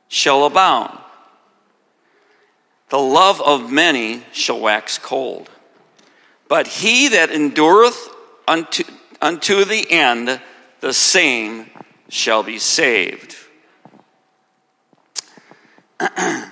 shall 0.09 0.45
abound, 0.45 0.98
the 2.91 2.98
love 2.98 3.41
of 3.41 3.72
many 3.72 4.22
shall 4.33 4.61
wax 4.61 4.98
cold. 4.98 5.48
But 6.48 6.67
he 6.67 7.09
that 7.09 7.31
endureth 7.31 8.11
unto, 8.47 8.84
unto 9.22 9.64
the 9.64 9.91
end, 9.91 10.41
the 10.81 10.92
same 10.92 11.70
shall 12.11 12.42
be 12.42 12.59
saved. 12.59 13.36
now, 16.00 16.50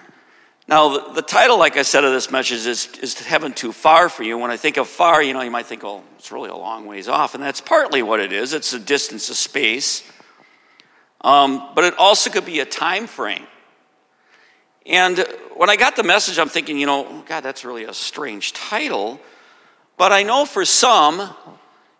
the, 0.69 1.13
the, 1.17 1.23
title, 1.23 1.59
like 1.59 1.77
I 1.77 1.83
said, 1.83 2.05
of 2.05 2.13
this 2.13 2.31
message 2.31 2.65
is, 2.65 2.87
is 2.99 3.19
Heaven 3.19 3.53
Too 3.53 3.73
Far 3.73 4.09
for 4.09 4.23
You. 4.23 4.39
When 4.39 4.51
I 4.51 4.57
think 4.57 4.79
of 4.79 4.89
far, 4.89 5.23
you 5.23 5.35
know, 5.35 5.43
you 5.43 5.51
might 5.51 5.67
think, 5.67 5.85
oh, 5.85 6.03
it's 6.17 6.33
really 6.33 6.49
a 6.49 6.57
long 6.57 6.87
ways 6.87 7.09
off. 7.09 7.35
And 7.35 7.43
that's 7.43 7.61
partly 7.61 8.03
what 8.03 8.21
it 8.21 8.33
is 8.33 8.55
it's 8.55 8.73
a 8.73 8.79
distance 8.79 9.29
of 9.29 9.37
space. 9.37 10.11
Um, 11.23 11.71
but 11.75 11.85
it 11.85 11.95
also 11.99 12.31
could 12.31 12.47
be 12.47 12.61
a 12.61 12.65
time 12.65 13.07
frame. 13.07 13.47
And 14.87 15.25
when 15.57 15.69
I 15.69 15.77
got 15.77 15.97
the 15.97 16.03
message, 16.03 16.39
I'm 16.39 16.49
thinking, 16.49 16.79
you 16.79 16.87
know, 16.87 17.23
God, 17.29 17.43
that's 17.43 17.65
really 17.65 17.85
a 17.85 17.93
strange 17.93 18.53
title. 18.53 19.21
But 19.97 20.13
I 20.13 20.23
know 20.23 20.47
for 20.47 20.65
some, 20.65 21.35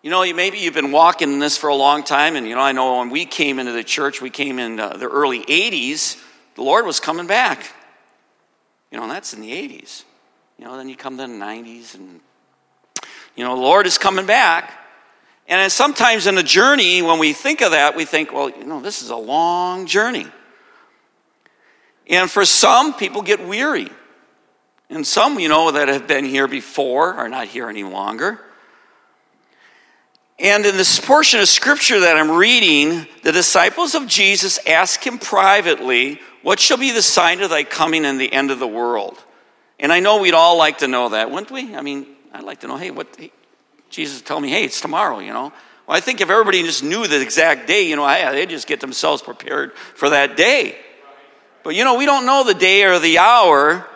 you 0.03 0.11
know, 0.11 0.21
maybe 0.33 0.59
you've 0.59 0.75
been 0.75 0.93
walking 0.93 1.33
in 1.33 1.39
this 1.39 1.59
for 1.59 1.69
a 1.69 1.75
long 1.75 2.03
time, 2.03 2.37
and 2.37 2.49
you 2.49 2.55
know, 2.55 2.63
I 2.63 2.73
know 2.73 2.99
when 2.99 3.11
we 3.11 3.27
came 3.27 3.59
into 3.59 3.73
the 3.73 3.85
church, 3.85 4.23
we 4.23 4.31
came 4.31 4.59
in 4.59 4.81
uh, 4.81 4.97
the 4.97 5.07
early 5.07 5.45
80s, 5.45 6.19
the 6.55 6.63
Lord 6.63 6.87
was 6.87 7.01
coming 7.01 7.27
back. 7.27 7.71
You 8.91 8.97
know, 8.97 9.05
and 9.05 9.13
that's 9.13 9.35
in 9.35 9.41
the 9.41 9.51
80s. 9.53 10.05
You 10.59 10.65
know, 10.65 10.77
then 10.77 10.89
you 10.89 10.97
come 10.97 11.17
to 11.19 11.27
the 11.27 11.33
90s, 11.33 11.95
and, 11.95 12.21
you 13.37 13.45
know, 13.45 13.55
the 13.55 13.63
Lord 13.63 13.87
is 13.87 13.99
coming 13.99 14.27
back. 14.27 14.73
And 15.47 15.71
sometimes 15.71 16.27
in 16.27 16.39
a 16.39 16.43
journey, 16.43 17.03
when 17.03 17.19
we 17.19 17.33
think 17.33 17.61
of 17.61 17.73
that, 17.73 17.97
we 17.97 18.05
think, 18.05 18.33
well, 18.33 18.51
you 18.51 18.65
know, 18.65 18.81
this 18.81 19.03
is 19.03 19.11
a 19.11 19.17
long 19.17 19.87
journey. 19.87 20.27
And 22.09 22.31
for 22.31 22.45
some, 22.45 22.95
people 22.95 23.23
get 23.23 23.47
weary. 23.47 23.89
And 24.89 25.07
some, 25.07 25.39
you 25.39 25.49
know, 25.49 25.71
that 25.71 25.89
have 25.89 26.07
been 26.07 26.25
here 26.25 26.49
before 26.49 27.15
are 27.15 27.29
not 27.29 27.47
here 27.47 27.69
any 27.69 27.85
longer. 27.85 28.41
And 30.41 30.65
in 30.65 30.77
this 30.77 30.99
portion 30.99 31.39
of 31.41 31.49
scripture 31.49 32.01
that 32.01 32.17
I'm 32.17 32.31
reading, 32.31 33.07
the 33.23 33.31
disciples 33.31 33.95
of 33.95 34.07
Jesus 34.07 34.59
ask 34.67 35.07
him 35.07 35.19
privately, 35.19 36.21
What 36.43 36.59
shall 36.59 36.79
be 36.79 36.93
the 36.93 37.03
sign 37.03 37.41
of 37.43 37.51
thy 37.51 37.63
coming 37.63 38.05
and 38.05 38.21
the 38.21 38.33
end 38.33 38.51
of 38.51 38.59
the 38.59 38.67
world? 38.67 39.23
And 39.79 39.93
I 39.93 40.01
know 40.01 40.21
we'd 40.21 40.35
all 40.35 40.57
like 40.57 40.79
to 40.79 40.89
know 40.89 41.11
that, 41.11 41.31
wouldn't 41.31 41.51
we? 41.51 41.77
I 41.77 41.83
mean, 41.83 42.07
I'd 42.33 42.45
like 42.45 42.61
to 42.61 42.67
know, 42.67 42.77
hey, 42.77 42.91
what 42.91 43.17
Jesus 43.91 44.23
tell 44.23 44.41
me, 44.41 44.49
hey, 44.49 44.65
it's 44.65 44.81
tomorrow, 44.81 45.19
you 45.19 45.33
know. 45.33 45.53
Well, 45.87 45.97
I 45.97 46.01
think 46.01 46.21
if 46.21 46.31
everybody 46.31 46.63
just 46.63 46.85
knew 46.85 47.07
the 47.07 47.21
exact 47.21 47.67
day, 47.67 47.89
you 47.89 47.97
know, 47.97 48.07
they'd 48.07 48.49
just 48.49 48.69
get 48.69 48.81
themselves 48.81 49.23
prepared 49.23 49.75
for 49.75 50.11
that 50.11 50.37
day. 50.37 50.79
But 51.63 51.75
you 51.75 51.85
know, 51.85 51.97
we 51.97 52.07
don't 52.07 52.25
know 52.25 52.45
the 52.45 52.55
day 52.55 52.85
or 52.85 52.99
the 52.99 53.19
hour. 53.19 53.87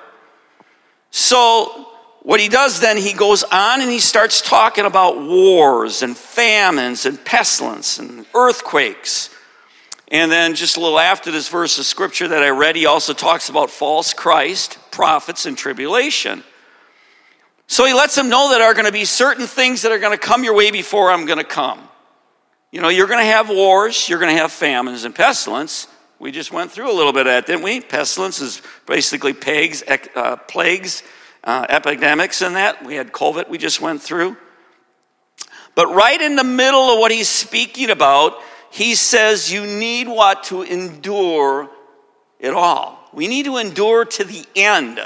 So 1.10 1.88
what 2.22 2.40
he 2.40 2.48
does 2.48 2.80
then, 2.80 2.96
he 2.96 3.12
goes 3.12 3.44
on 3.44 3.80
and 3.80 3.90
he 3.90 4.00
starts 4.00 4.40
talking 4.40 4.84
about 4.84 5.20
wars 5.20 6.02
and 6.02 6.16
famines 6.16 7.06
and 7.06 7.22
pestilence 7.24 7.98
and 7.98 8.26
earthquakes. 8.34 9.30
And 10.08 10.30
then, 10.30 10.54
just 10.54 10.76
a 10.76 10.80
little 10.80 10.98
after 10.98 11.30
this 11.30 11.48
verse 11.48 11.78
of 11.78 11.86
scripture 11.86 12.28
that 12.28 12.42
I 12.42 12.50
read, 12.50 12.76
he 12.76 12.86
also 12.86 13.14
talks 13.14 13.48
about 13.48 13.70
false 13.70 14.12
Christ, 14.12 14.78
prophets, 14.90 15.46
and 15.46 15.56
tribulation. 15.56 16.44
So 17.66 17.84
he 17.84 17.94
lets 17.94 18.14
them 18.14 18.28
know 18.28 18.50
that 18.50 18.60
are 18.60 18.74
going 18.74 18.86
to 18.86 18.92
be 18.92 19.04
certain 19.04 19.46
things 19.46 19.82
that 19.82 19.92
are 19.92 19.98
going 19.98 20.12
to 20.12 20.18
come 20.18 20.44
your 20.44 20.54
way 20.54 20.70
before 20.70 21.10
I'm 21.10 21.26
going 21.26 21.38
to 21.38 21.44
come. 21.44 21.80
You 22.70 22.80
know, 22.80 22.88
you're 22.88 23.06
going 23.06 23.20
to 23.20 23.24
have 23.24 23.48
wars, 23.48 24.08
you're 24.08 24.18
going 24.18 24.34
to 24.34 24.40
have 24.40 24.52
famines 24.52 25.04
and 25.04 25.14
pestilence. 25.14 25.86
We 26.18 26.30
just 26.30 26.52
went 26.52 26.70
through 26.70 26.90
a 26.90 26.94
little 26.94 27.12
bit 27.12 27.26
of 27.26 27.32
that, 27.32 27.46
didn't 27.46 27.62
we? 27.62 27.80
Pestilence 27.80 28.40
is 28.40 28.62
basically 28.86 29.32
plagues, 29.32 29.82
uh, 30.14 30.36
plagues 30.48 31.02
uh, 31.44 31.66
epidemics 31.68 32.42
and 32.42 32.56
that. 32.56 32.84
We 32.84 32.94
had 32.94 33.12
COVID 33.12 33.48
we 33.48 33.58
just 33.58 33.80
went 33.80 34.02
through. 34.02 34.36
But 35.74 35.92
right 35.92 36.20
in 36.20 36.36
the 36.36 36.44
middle 36.44 36.90
of 36.90 36.98
what 36.98 37.10
he's 37.10 37.28
speaking 37.28 37.90
about, 37.90 38.34
he 38.70 38.94
says 38.94 39.52
you 39.52 39.66
need 39.66 40.08
what? 40.08 40.44
To 40.44 40.62
endure 40.62 41.70
it 42.38 42.54
all. 42.54 42.98
We 43.12 43.28
need 43.28 43.44
to 43.44 43.56
endure 43.58 44.04
to 44.04 44.24
the 44.24 44.44
end 44.56 45.00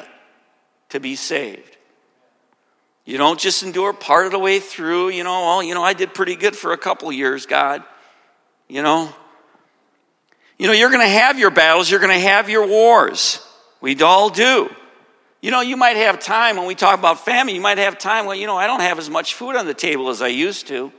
to 0.91 1.01
be 1.01 1.17
saved. 1.17 1.78
You 3.09 3.17
don't 3.17 3.41
just 3.41 3.63
endure 3.63 3.95
part 3.95 4.27
of 4.27 4.33
the 4.33 4.39
way 4.39 4.61
through, 4.61 5.09
you 5.09 5.25
know, 5.25 5.41
well, 5.41 5.63
you 5.63 5.73
know, 5.73 5.83
I 5.83 5.95
did 5.95 6.13
pretty 6.13 6.37
good 6.37 6.55
for 6.55 6.75
a 6.75 6.77
couple 6.77 7.11
years, 7.11 7.47
God. 7.47 7.83
You 8.69 8.83
know. 8.83 9.11
You 10.59 10.67
know, 10.67 10.75
you're 10.75 10.91
going 10.91 11.01
to 11.01 11.09
have 11.09 11.39
your 11.39 11.51
battles, 11.51 11.91
you're 11.91 12.01
going 12.01 12.13
to 12.13 12.21
have 12.21 12.51
your 12.51 12.67
wars. 12.67 13.43
We 13.81 13.99
all 14.03 14.29
do. 14.29 14.69
You 15.41 15.51
know, 15.51 15.63
you 15.63 15.79
might 15.79 15.97
have 15.97 16.21
time 16.21 16.59
when 16.59 16.67
we 16.67 16.75
talk 16.75 16.99
about 16.99 17.25
family, 17.25 17.55
you 17.55 17.63
might 17.63 17.79
have 17.79 17.97
time 17.97 18.27
when, 18.27 18.39
you 18.39 18.47
know, 18.47 18.59
I 18.59 18.67
don't 18.67 18.81
have 18.81 18.99
as 18.99 19.09
much 19.09 19.33
food 19.33 19.57
on 19.57 19.65
the 19.65 19.73
table 19.73 20.11
as 20.11 20.21
I 20.21 20.29
used 20.29 20.67
to. 20.67 20.93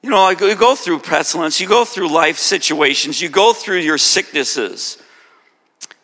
You 0.00 0.08
know, 0.08 0.30
you 0.30 0.56
go 0.56 0.74
through 0.74 1.00
pestilence, 1.00 1.60
you 1.60 1.68
go 1.68 1.84
through 1.84 2.08
life 2.08 2.38
situations, 2.38 3.20
you 3.20 3.28
go 3.28 3.52
through 3.52 3.80
your 3.80 3.98
sicknesses. 3.98 4.96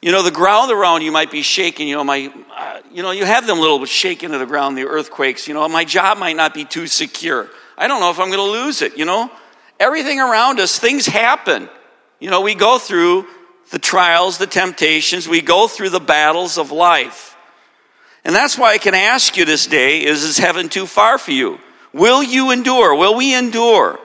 You 0.02 0.12
know, 0.12 0.22
the 0.22 0.30
ground 0.30 0.72
around 0.72 1.02
you 1.02 1.12
might 1.12 1.30
be 1.30 1.42
shaking. 1.42 1.86
You 1.86 1.96
know, 1.96 2.04
my, 2.04 2.32
uh, 2.56 2.80
you 2.90 3.02
know, 3.02 3.10
you 3.10 3.24
have 3.24 3.46
them 3.46 3.58
little 3.58 3.84
shaking 3.84 4.30
to 4.30 4.38
the 4.38 4.46
ground, 4.46 4.78
the 4.78 4.86
earthquakes. 4.86 5.46
You 5.46 5.54
know, 5.54 5.68
my 5.68 5.84
job 5.84 6.16
might 6.16 6.36
not 6.36 6.54
be 6.54 6.64
too 6.64 6.86
secure. 6.86 7.48
I 7.76 7.86
don't 7.86 8.00
know 8.00 8.10
if 8.10 8.18
I'm 8.18 8.28
going 8.28 8.38
to 8.38 8.64
lose 8.64 8.80
it. 8.80 8.96
You 8.96 9.04
know, 9.04 9.30
everything 9.78 10.18
around 10.18 10.58
us, 10.58 10.78
things 10.78 11.06
happen. 11.06 11.68
You 12.18 12.30
know, 12.30 12.40
we 12.40 12.54
go 12.54 12.78
through 12.78 13.26
the 13.70 13.78
trials, 13.78 14.38
the 14.38 14.46
temptations, 14.46 15.28
we 15.28 15.40
go 15.40 15.68
through 15.68 15.90
the 15.90 16.00
battles 16.00 16.58
of 16.58 16.72
life. 16.72 17.36
And 18.24 18.34
that's 18.34 18.58
why 18.58 18.72
I 18.72 18.78
can 18.78 18.94
ask 18.94 19.36
you 19.36 19.44
this 19.44 19.66
day 19.66 20.04
is, 20.04 20.24
is 20.24 20.38
heaven 20.38 20.68
too 20.68 20.86
far 20.86 21.18
for 21.18 21.30
you? 21.30 21.58
Will 21.92 22.22
you 22.22 22.50
endure? 22.50 22.94
Will 22.94 23.16
we 23.16 23.34
endure? 23.34 23.98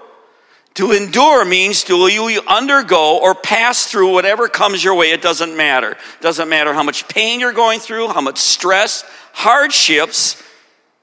To 0.76 0.92
endure 0.92 1.46
means 1.46 1.86
to 1.86 2.08
you 2.08 2.42
undergo 2.48 3.18
or 3.20 3.34
pass 3.34 3.88
through 3.88 4.12
whatever 4.12 4.50
comes 4.50 4.84
your 4.84 4.96
way. 4.96 5.12
It 5.12 5.22
doesn't 5.22 5.56
matter. 5.56 5.92
It 5.92 6.22
doesn't 6.22 6.50
matter 6.50 6.74
how 6.74 6.84
much 6.84 7.08
pain 7.08 7.40
you're 7.40 7.54
going 7.54 7.80
through, 7.80 8.10
how 8.10 8.20
much 8.20 8.38
stress, 8.38 9.06
hardships. 9.32 10.42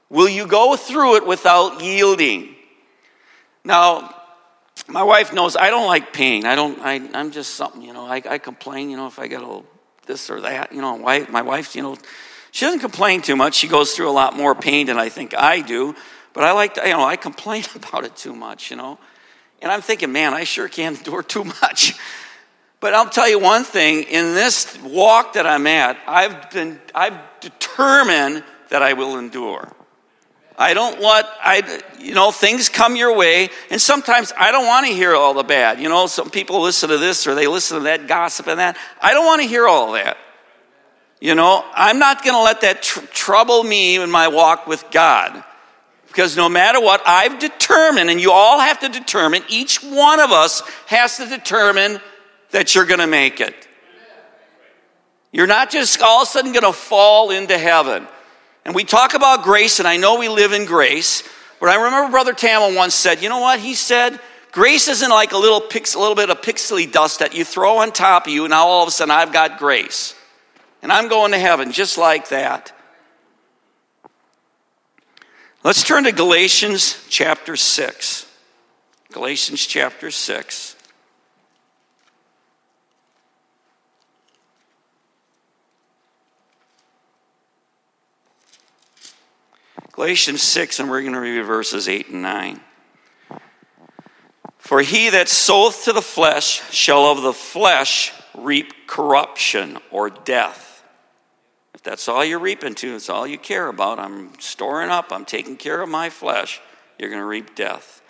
Will 0.09 0.29
you 0.29 0.45
go 0.45 0.75
through 0.75 1.15
it 1.15 1.25
without 1.25 1.81
yielding? 1.81 2.53
Now, 3.65 4.13
my 4.87 5.01
wife 5.01 5.33
knows 5.33 5.55
I 5.55 5.71
don't 5.71 5.87
like 5.87 6.13
pain. 6.13 6.45
I 6.45 6.53
don't, 6.53 6.79
I, 6.79 6.93
am 6.93 7.31
just 7.31 7.55
something, 7.55 7.81
you 7.81 7.93
know, 7.93 8.05
I, 8.05 8.21
I, 8.29 8.37
complain, 8.37 8.91
you 8.91 8.97
know, 8.97 9.07
if 9.07 9.17
I 9.17 9.25
get 9.25 9.41
a 9.41 9.45
little 9.45 9.65
this 10.05 10.29
or 10.29 10.41
that, 10.41 10.71
you 10.71 10.81
know, 10.81 10.93
wife, 10.95 11.29
my 11.29 11.41
wife, 11.41 11.75
you 11.75 11.81
know, 11.81 11.97
she 12.51 12.65
doesn't 12.65 12.81
complain 12.81 13.23
too 13.23 13.35
much. 13.35 13.55
She 13.55 13.67
goes 13.67 13.95
through 13.95 14.09
a 14.09 14.11
lot 14.11 14.35
more 14.35 14.53
pain 14.53 14.85
than 14.85 14.99
I 14.99 15.09
think 15.09 15.33
I 15.35 15.61
do. 15.61 15.95
But 16.33 16.43
I 16.43 16.51
like 16.51 16.75
to, 16.75 16.81
you 16.81 16.93
know, 16.93 17.03
I 17.03 17.15
complain 17.15 17.63
about 17.75 18.03
it 18.03 18.15
too 18.15 18.35
much, 18.35 18.69
you 18.69 18.77
know. 18.77 18.99
And 19.63 19.71
I'm 19.71 19.81
thinking, 19.81 20.11
man, 20.11 20.33
I 20.33 20.43
sure 20.43 20.67
can't 20.67 20.97
endure 20.97 21.23
too 21.23 21.45
much. 21.61 21.95
But 22.81 22.93
I'll 22.93 23.09
tell 23.09 23.29
you 23.29 23.39
one 23.39 23.63
thing 23.63 24.03
in 24.03 24.33
this 24.33 24.77
walk 24.83 25.33
that 25.33 25.47
I'm 25.47 25.65
at, 25.67 25.97
I've 26.05 26.51
been, 26.51 26.81
I've 26.93 27.17
determined 27.39 28.43
that 28.69 28.81
I 28.81 28.91
will 28.91 29.17
endure. 29.17 29.71
I 30.57 30.73
don't 30.73 30.99
want, 30.99 31.25
I, 31.41 31.81
you 31.97 32.13
know, 32.13 32.31
things 32.31 32.67
come 32.67 32.97
your 32.97 33.15
way, 33.15 33.49
and 33.69 33.79
sometimes 33.79 34.33
I 34.37 34.51
don't 34.51 34.67
want 34.67 34.85
to 34.85 34.93
hear 34.93 35.15
all 35.15 35.33
the 35.33 35.43
bad. 35.43 35.79
You 35.79 35.87
know, 35.87 36.07
some 36.07 36.29
people 36.29 36.61
listen 36.61 36.89
to 36.89 36.97
this 36.97 37.25
or 37.25 37.33
they 37.33 37.47
listen 37.47 37.77
to 37.77 37.83
that 37.85 38.05
gossip 38.05 38.47
and 38.47 38.59
that. 38.59 38.77
I 39.01 39.13
don't 39.13 39.25
want 39.25 39.41
to 39.41 39.47
hear 39.47 39.65
all 39.65 39.93
that. 39.93 40.17
You 41.21 41.35
know, 41.35 41.63
I'm 41.73 41.99
not 41.99 42.23
going 42.23 42.35
to 42.35 42.43
let 42.43 42.61
that 42.61 42.83
tr- 42.83 43.05
trouble 43.07 43.63
me 43.63 43.95
in 43.95 44.11
my 44.11 44.27
walk 44.27 44.67
with 44.67 44.83
God. 44.91 45.41
Because 46.13 46.37
no 46.37 46.47
matter 46.47 46.79
what, 46.79 47.01
I've 47.07 47.39
determined, 47.39 48.11
and 48.11 48.21
you 48.21 48.31
all 48.31 48.59
have 48.59 48.81
to 48.81 48.89
determine, 48.89 49.41
each 49.49 49.77
one 49.83 50.19
of 50.19 50.31
us 50.31 50.61
has 50.85 51.17
to 51.17 51.25
determine 51.25 51.99
that 52.51 52.75
you're 52.75 52.85
going 52.85 52.99
to 52.99 53.07
make 53.07 53.41
it. 53.41 53.67
You're 55.31 55.47
not 55.47 55.71
just 55.71 56.03
all 56.03 56.21
of 56.21 56.27
a 56.27 56.31
sudden 56.31 56.51
going 56.51 56.65
to 56.65 56.71
fall 56.71 57.31
into 57.31 57.57
heaven. 57.57 58.07
And 58.63 58.75
we 58.75 58.83
talk 58.83 59.15
about 59.15 59.43
grace, 59.43 59.79
and 59.79 59.87
I 59.87 59.97
know 59.97 60.19
we 60.19 60.29
live 60.29 60.53
in 60.53 60.65
grace, 60.65 61.23
but 61.59 61.69
I 61.69 61.83
remember 61.83 62.11
Brother 62.11 62.33
Tamil 62.33 62.75
once 62.75 62.93
said, 62.93 63.23
you 63.23 63.29
know 63.29 63.39
what? 63.39 63.59
He 63.59 63.73
said, 63.73 64.19
grace 64.51 64.87
isn't 64.87 65.09
like 65.09 65.31
a 65.31 65.37
little, 65.37 65.61
pix, 65.61 65.95
a 65.95 65.99
little 65.99 66.13
bit 66.13 66.29
of 66.29 66.41
pixely 66.41 66.91
dust 66.91 67.21
that 67.21 67.33
you 67.33 67.43
throw 67.43 67.79
on 67.79 67.91
top 67.91 68.27
of 68.27 68.33
you, 68.33 68.43
and 68.43 68.51
now 68.51 68.67
all 68.67 68.83
of 68.83 68.87
a 68.87 68.91
sudden 68.91 69.09
I've 69.09 69.33
got 69.33 69.57
grace. 69.57 70.13
And 70.83 70.91
I'm 70.91 71.07
going 71.07 71.31
to 71.31 71.39
heaven 71.39 71.71
just 71.71 71.97
like 71.97 72.29
that. 72.29 72.71
Let's 75.63 75.81
turn 75.81 76.03
to 76.03 76.11
Galatians 76.11 77.05
chapter 77.07 77.55
6. 77.55 78.27
Galatians 79.13 79.65
chapter 79.65 80.11
6. 80.11 80.75
Galatians 89.93 90.41
6, 90.41 90.81
and 90.81 90.89
we're 90.89 90.99
going 90.99 91.13
to 91.13 91.19
read 91.21 91.41
verses 91.43 91.87
8 91.87 92.09
and 92.09 92.21
9. 92.21 92.59
For 94.57 94.81
he 94.81 95.11
that 95.11 95.29
soweth 95.29 95.85
to 95.85 95.93
the 95.93 96.01
flesh 96.01 96.69
shall 96.73 97.05
of 97.05 97.21
the 97.21 97.31
flesh 97.31 98.11
reap 98.35 98.85
corruption 98.85 99.77
or 99.91 100.09
death. 100.09 100.72
That's 101.83 102.07
all 102.07 102.23
you're 102.23 102.39
reaping 102.39 102.75
to, 102.75 102.95
it's 102.95 103.09
all 103.09 103.27
you 103.27 103.37
care 103.37 103.67
about. 103.67 103.99
I'm 103.99 104.31
storing 104.39 104.89
up, 104.89 105.11
I'm 105.11 105.25
taking 105.25 105.57
care 105.57 105.81
of 105.81 105.89
my 105.89 106.09
flesh, 106.09 106.61
you're 106.97 107.09
going 107.09 107.21
to 107.21 107.25
reap 107.25 107.55
death. 107.55 108.01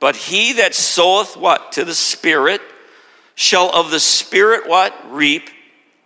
But 0.00 0.16
he 0.16 0.54
that 0.54 0.74
soweth 0.74 1.36
what? 1.36 1.72
To 1.72 1.84
the 1.84 1.94
Spirit 1.94 2.62
shall 3.34 3.70
of 3.74 3.90
the 3.90 4.00
Spirit 4.00 4.68
what? 4.68 4.94
Reap 5.10 5.50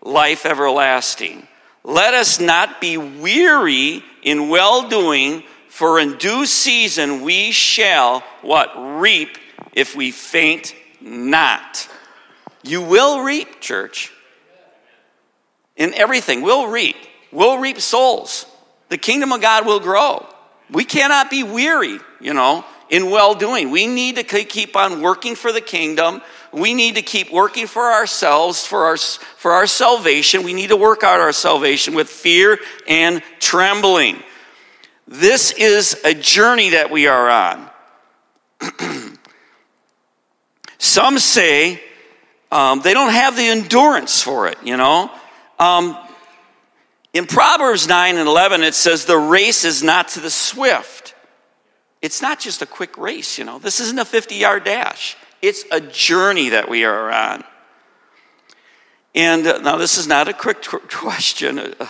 life 0.03 0.45
everlasting. 0.47 1.47
Let 1.85 2.15
us 2.15 2.41
not 2.41 2.81
be 2.81 2.97
weary 2.97 4.03
in 4.23 4.49
well 4.49 4.89
doing, 4.89 5.45
for 5.69 6.01
in 6.01 6.17
due 6.17 6.47
season 6.47 7.23
we 7.23 7.53
shall 7.53 8.21
what? 8.41 8.73
Reap 9.01 9.39
if 9.73 9.95
we 9.95 10.11
faint 10.11 10.75
not. 11.01 11.89
You 12.63 12.83
will 12.83 13.23
reap, 13.23 13.61
church. 13.61 14.13
In 15.77 15.95
everything, 15.95 16.43
we'll 16.43 16.69
reap. 16.69 16.97
We'll 17.33 17.59
reap 17.59 17.81
souls. 17.81 18.47
The 18.89 18.99
kingdom 18.99 19.33
of 19.33 19.41
God 19.41 19.67
will 19.67 19.81
grow. 19.81 20.27
We 20.71 20.85
cannot 20.85 21.31
be 21.31 21.43
weary, 21.43 21.99
you 22.21 22.35
know, 22.35 22.65
in 22.91 23.11
well 23.11 23.35
doing. 23.35 23.71
We 23.71 23.87
need 23.87 24.17
to 24.17 24.25
keep 24.25 24.77
on 24.77 25.01
working 25.01 25.35
for 25.35 25.51
the 25.51 25.61
kingdom 25.61 26.23
we 26.53 26.75
need 26.75 26.97
to 26.97 27.03
keep 27.03 27.33
working 27.33 27.67
for 27.67 27.93
ourselves, 27.93 28.67
for 28.67 28.85
our, 28.85 28.97
for 28.99 29.53
our 29.53 29.67
salvation. 29.67 30.43
We 30.43 30.53
need 30.53 30.69
to 30.69 30.77
work 30.77 31.03
out 31.03 31.19
our 31.19 31.33
salvation 31.33 31.95
with 31.95 32.11
fear 32.11 32.59
and 32.87 33.23
trembling. 33.41 34.23
This 35.09 35.51
is 35.53 35.99
a 36.05 36.15
journey 36.15 36.71
that 36.71 36.91
we 36.91 37.07
are 37.07 37.29
on. 37.31 37.71
Some 40.79 41.19
say 41.19 41.83
um, 42.51 42.83
they 42.83 42.93
don't 42.93 43.13
have 43.13 43.35
the 43.35 43.49
endurance 43.49 44.21
for 44.21 44.49
it, 44.49 44.59
you 44.63 44.77
know. 44.77 45.11
Um, 45.59 45.97
in 47.13 47.27
Proverbs 47.27 47.87
9 47.89 48.17
and 48.17 48.29
11, 48.29 48.63
it 48.63 48.75
says, 48.75 49.05
The 49.05 49.19
race 49.19 49.65
is 49.65 49.83
not 49.83 50.09
to 50.09 50.21
the 50.21 50.31
swift. 50.31 51.15
It's 52.01 52.21
not 52.21 52.41
just 52.41 52.63
a 52.63 52.67
quick 52.67 52.99
race, 52.99 53.39
you 53.39 53.45
know. 53.45 53.59
This 53.59 53.81
isn't 53.81 53.99
a 53.99 54.05
50 54.05 54.35
yard 54.35 54.65
dash. 54.65 55.17
It's 55.41 55.65
a 55.71 55.81
journey 55.81 56.51
that 56.51 56.69
we 56.69 56.85
are 56.85 57.11
on. 57.11 57.45
And 59.15 59.47
uh, 59.47 59.59
now, 59.59 59.77
this 59.77 59.99
is 59.99 60.07
not 60.07 60.29
a 60.29 60.33
quick 60.33 60.63
tr- 60.63 60.77
question, 60.91 61.59
a, 61.59 61.89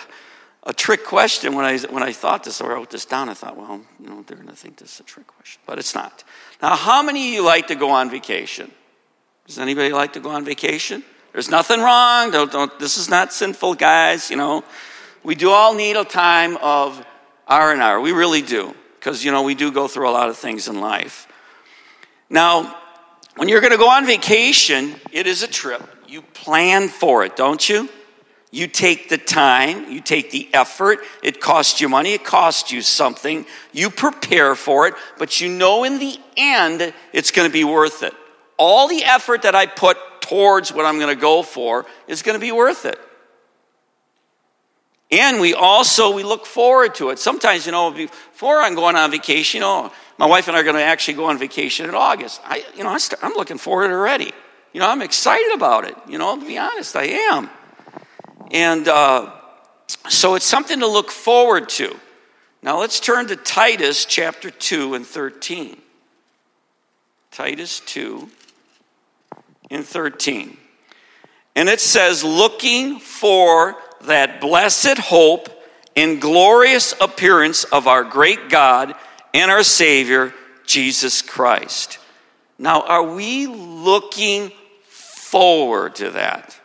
a, 0.63 0.73
trick 0.73 1.05
question. 1.05 1.55
When 1.55 1.63
I, 1.63 1.77
when 1.79 2.03
I 2.03 2.11
thought 2.11 2.43
this, 2.43 2.61
I 2.61 2.67
wrote 2.67 2.89
this 2.89 3.05
down, 3.05 3.29
I 3.29 3.33
thought, 3.33 3.55
well, 3.55 3.81
you 3.99 4.09
know, 4.09 4.23
they're 4.27 4.37
going 4.37 4.49
to 4.49 4.55
think 4.55 4.77
this 4.77 4.95
is 4.95 4.99
a 4.99 5.03
trick 5.03 5.27
question. 5.27 5.61
But 5.65 5.79
it's 5.79 5.95
not. 5.95 6.23
Now, 6.61 6.75
how 6.75 7.01
many 7.01 7.29
of 7.29 7.33
you 7.33 7.43
like 7.43 7.67
to 7.67 7.75
go 7.75 7.91
on 7.91 8.09
vacation? 8.09 8.71
Does 9.47 9.57
anybody 9.57 9.93
like 9.93 10.13
to 10.13 10.19
go 10.19 10.29
on 10.29 10.45
vacation? 10.45 11.03
There's 11.31 11.49
nothing 11.49 11.79
wrong. 11.79 12.31
Don't, 12.31 12.51
don't, 12.51 12.77
this 12.79 12.97
is 12.97 13.09
not 13.09 13.33
sinful, 13.33 13.75
guys. 13.75 14.29
You 14.29 14.37
know, 14.37 14.63
we 15.23 15.35
do 15.35 15.49
all 15.49 15.73
need 15.73 15.95
a 15.95 16.03
time 16.03 16.57
of 16.57 17.05
R 17.47 17.71
and 17.71 17.81
R. 17.81 17.99
We 17.99 18.11
really 18.11 18.41
do, 18.41 18.73
because 18.99 19.23
you 19.23 19.31
know 19.31 19.43
we 19.43 19.55
do 19.55 19.71
go 19.71 19.87
through 19.87 20.09
a 20.09 20.11
lot 20.11 20.29
of 20.29 20.37
things 20.37 20.67
in 20.67 20.81
life. 20.81 21.27
Now, 22.29 22.77
when 23.35 23.49
you're 23.49 23.61
going 23.61 23.71
to 23.71 23.77
go 23.77 23.89
on 23.89 24.05
vacation, 24.05 24.95
it 25.11 25.27
is 25.27 25.43
a 25.43 25.47
trip. 25.47 25.81
You 26.07 26.21
plan 26.21 26.87
for 26.89 27.23
it, 27.25 27.35
don't 27.35 27.67
you? 27.67 27.89
You 28.51 28.67
take 28.67 29.09
the 29.09 29.17
time, 29.17 29.91
you 29.91 29.99
take 29.99 30.29
the 30.29 30.47
effort. 30.53 30.99
It 31.23 31.41
costs 31.41 31.81
you 31.81 31.89
money, 31.89 32.13
it 32.13 32.23
costs 32.23 32.71
you 32.71 32.83
something. 32.83 33.47
You 33.71 33.89
prepare 33.89 34.53
for 34.53 34.87
it, 34.87 34.93
but 35.17 35.41
you 35.41 35.49
know 35.49 35.83
in 35.83 35.97
the 35.97 36.19
end 36.37 36.93
it's 37.13 37.31
going 37.31 37.49
to 37.49 37.51
be 37.51 37.63
worth 37.63 38.03
it. 38.03 38.13
All 38.57 38.87
the 38.87 39.03
effort 39.03 39.41
that 39.41 39.55
I 39.55 39.65
put 39.65 39.97
towards 40.21 40.71
what 40.71 40.85
I'm 40.85 40.99
going 40.99 41.13
to 41.13 41.19
go 41.19 41.41
for 41.41 41.87
is 42.07 42.21
going 42.21 42.35
to 42.35 42.39
be 42.39 42.51
worth 42.51 42.85
it. 42.85 42.99
And 45.13 45.39
we 45.39 45.53
also 45.53 46.11
we 46.11 46.23
look 46.23 46.47
forward 46.47 46.95
to 46.95 47.11
it. 47.11 47.19
Sometimes, 47.19 47.67
you 47.67 47.71
know, 47.71 47.91
before 47.91 48.59
I'm 48.59 48.73
going 48.73 48.95
on 48.95 49.11
vacation, 49.11 49.59
you 49.59 49.61
know, 49.61 49.91
my 50.17 50.25
wife 50.25 50.47
and 50.47 50.57
I 50.57 50.61
are 50.61 50.63
going 50.63 50.75
to 50.75 50.81
actually 50.81 51.13
go 51.13 51.25
on 51.25 51.37
vacation 51.37 51.87
in 51.87 51.93
August. 51.93 52.41
I, 52.43 52.65
you 52.75 52.83
know, 52.83 52.89
I 52.89 52.97
am 53.21 53.33
looking 53.33 53.59
forward 53.59 53.91
already. 53.91 54.31
You 54.73 54.79
know, 54.79 54.89
I'm 54.89 55.03
excited 55.03 55.53
about 55.53 55.85
it. 55.85 55.95
You 56.09 56.17
know, 56.17 56.35
to 56.35 56.43
be 56.43 56.57
honest, 56.57 56.95
I 56.95 57.03
am. 57.03 57.51
And 58.49 58.87
uh, 58.87 59.31
so 60.09 60.33
it's 60.33 60.45
something 60.45 60.79
to 60.79 60.87
look 60.87 61.11
forward 61.11 61.69
to. 61.69 61.95
Now 62.63 62.79
let's 62.79 62.99
turn 62.99 63.27
to 63.27 63.35
Titus 63.35 64.05
chapter 64.05 64.49
2 64.49 64.95
and 64.95 65.05
13. 65.05 65.77
Titus 67.29 67.81
2 67.81 68.27
and 69.69 69.85
13. 69.85 70.57
And 71.55 71.69
it 71.69 71.81
says, 71.81 72.23
looking 72.23 72.97
for 72.97 73.75
that 74.05 74.41
blessed 74.41 74.97
hope 74.97 75.49
and 75.95 76.21
glorious 76.21 76.93
appearance 76.99 77.63
of 77.65 77.87
our 77.87 78.03
great 78.03 78.49
God 78.49 78.95
and 79.33 79.51
our 79.51 79.63
Savior, 79.63 80.33
Jesus 80.65 81.21
Christ. 81.21 81.99
Now, 82.57 82.81
are 82.81 83.03
we 83.03 83.47
looking 83.47 84.51
forward 84.87 85.95
to 85.95 86.11
that? 86.11 86.59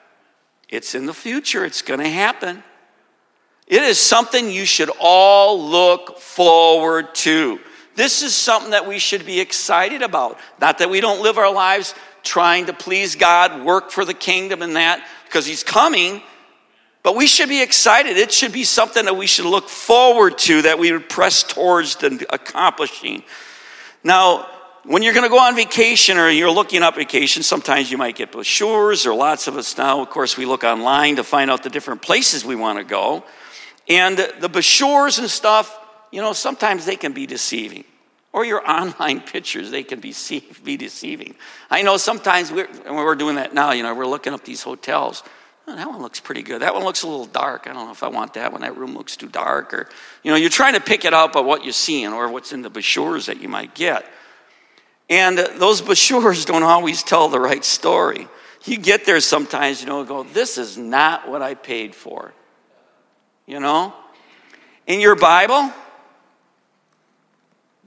It's 0.68 0.94
in 0.94 1.06
the 1.06 1.14
future, 1.14 1.64
it's 1.64 1.82
going 1.82 2.00
to 2.00 2.08
happen. 2.08 2.62
It 3.66 3.82
is 3.82 3.98
something 3.98 4.50
you 4.50 4.64
should 4.64 4.90
all 4.98 5.62
look 5.62 6.18
forward 6.18 7.14
to. 7.16 7.60
This 7.94 8.22
is 8.22 8.34
something 8.34 8.70
that 8.70 8.86
we 8.86 8.98
should 8.98 9.26
be 9.26 9.40
excited 9.40 10.02
about. 10.02 10.38
Not 10.60 10.78
that 10.78 10.88
we 10.88 11.00
don't 11.00 11.22
live 11.22 11.36
our 11.36 11.52
lives 11.52 11.94
trying 12.22 12.66
to 12.66 12.72
please 12.72 13.16
God, 13.16 13.64
work 13.64 13.90
for 13.90 14.04
the 14.04 14.14
kingdom 14.14 14.62
and 14.62 14.76
that, 14.76 15.06
because 15.24 15.46
He's 15.46 15.64
coming. 15.64 16.22
But 17.02 17.16
we 17.16 17.26
should 17.26 17.48
be 17.48 17.62
excited. 17.62 18.16
It 18.16 18.32
should 18.32 18.52
be 18.52 18.64
something 18.64 19.04
that 19.04 19.16
we 19.16 19.26
should 19.26 19.46
look 19.46 19.68
forward 19.68 20.36
to, 20.38 20.62
that 20.62 20.78
we 20.78 20.92
would 20.92 21.08
press 21.08 21.42
towards 21.42 22.02
and 22.02 22.24
accomplishing. 22.30 23.22
Now, 24.02 24.48
when 24.84 25.02
you're 25.02 25.12
going 25.12 25.24
to 25.24 25.30
go 25.30 25.38
on 25.38 25.54
vacation 25.54 26.18
or 26.18 26.28
you're 26.28 26.50
looking 26.50 26.82
up 26.82 26.96
vacation, 26.96 27.42
sometimes 27.42 27.90
you 27.90 27.98
might 27.98 28.16
get 28.16 28.32
brochures, 28.32 29.06
or 29.06 29.14
lots 29.14 29.46
of 29.46 29.56
us 29.56 29.76
now, 29.76 30.00
of 30.00 30.10
course, 30.10 30.36
we 30.36 30.46
look 30.46 30.64
online 30.64 31.16
to 31.16 31.24
find 31.24 31.50
out 31.50 31.62
the 31.62 31.70
different 31.70 32.02
places 32.02 32.44
we 32.44 32.56
want 32.56 32.78
to 32.78 32.84
go. 32.84 33.24
And 33.88 34.18
the 34.40 34.48
brochures 34.48 35.18
and 35.18 35.30
stuff, 35.30 35.78
you 36.10 36.20
know, 36.20 36.32
sometimes 36.32 36.84
they 36.84 36.96
can 36.96 37.12
be 37.12 37.26
deceiving. 37.26 37.84
Or 38.32 38.44
your 38.44 38.68
online 38.70 39.20
pictures, 39.20 39.70
they 39.70 39.82
can 39.82 40.00
be, 40.00 40.14
be 40.64 40.76
deceiving. 40.76 41.36
I 41.70 41.82
know 41.82 41.96
sometimes 41.96 42.50
we're, 42.50 42.68
we're 42.86 43.14
doing 43.14 43.36
that 43.36 43.54
now, 43.54 43.72
you 43.72 43.82
know, 43.82 43.94
we're 43.94 44.06
looking 44.06 44.34
up 44.34 44.44
these 44.44 44.62
hotels 44.62 45.22
oh, 45.68 45.76
that 45.76 45.88
one 45.88 46.00
looks 46.00 46.20
pretty 46.20 46.42
good. 46.42 46.62
That 46.62 46.74
one 46.74 46.84
looks 46.84 47.02
a 47.02 47.08
little 47.08 47.26
dark. 47.26 47.66
I 47.66 47.72
don't 47.72 47.86
know 47.86 47.92
if 47.92 48.02
I 48.02 48.08
want 48.08 48.34
that 48.34 48.52
one. 48.52 48.62
That 48.62 48.76
room 48.76 48.94
looks 48.94 49.16
too 49.16 49.28
dark. 49.28 49.74
Or, 49.74 49.88
you 50.22 50.30
know, 50.30 50.36
you're 50.36 50.50
trying 50.50 50.74
to 50.74 50.80
pick 50.80 51.04
it 51.04 51.14
up 51.14 51.32
by 51.32 51.40
what 51.40 51.64
you're 51.64 51.72
seeing 51.72 52.12
or 52.12 52.28
what's 52.30 52.52
in 52.52 52.62
the 52.62 52.70
brochures 52.70 53.26
that 53.26 53.40
you 53.40 53.48
might 53.48 53.74
get. 53.74 54.04
And 55.10 55.38
those 55.38 55.80
brochures 55.80 56.44
don't 56.44 56.62
always 56.62 57.02
tell 57.02 57.28
the 57.28 57.40
right 57.40 57.64
story. 57.64 58.28
You 58.64 58.78
get 58.78 59.06
there 59.06 59.20
sometimes, 59.20 59.80
you 59.80 59.86
know, 59.86 60.04
go, 60.04 60.22
this 60.22 60.58
is 60.58 60.76
not 60.76 61.28
what 61.28 61.42
I 61.42 61.54
paid 61.54 61.94
for. 61.94 62.32
You 63.46 63.60
know? 63.60 63.94
In 64.86 65.00
your 65.00 65.16
Bible, 65.16 65.72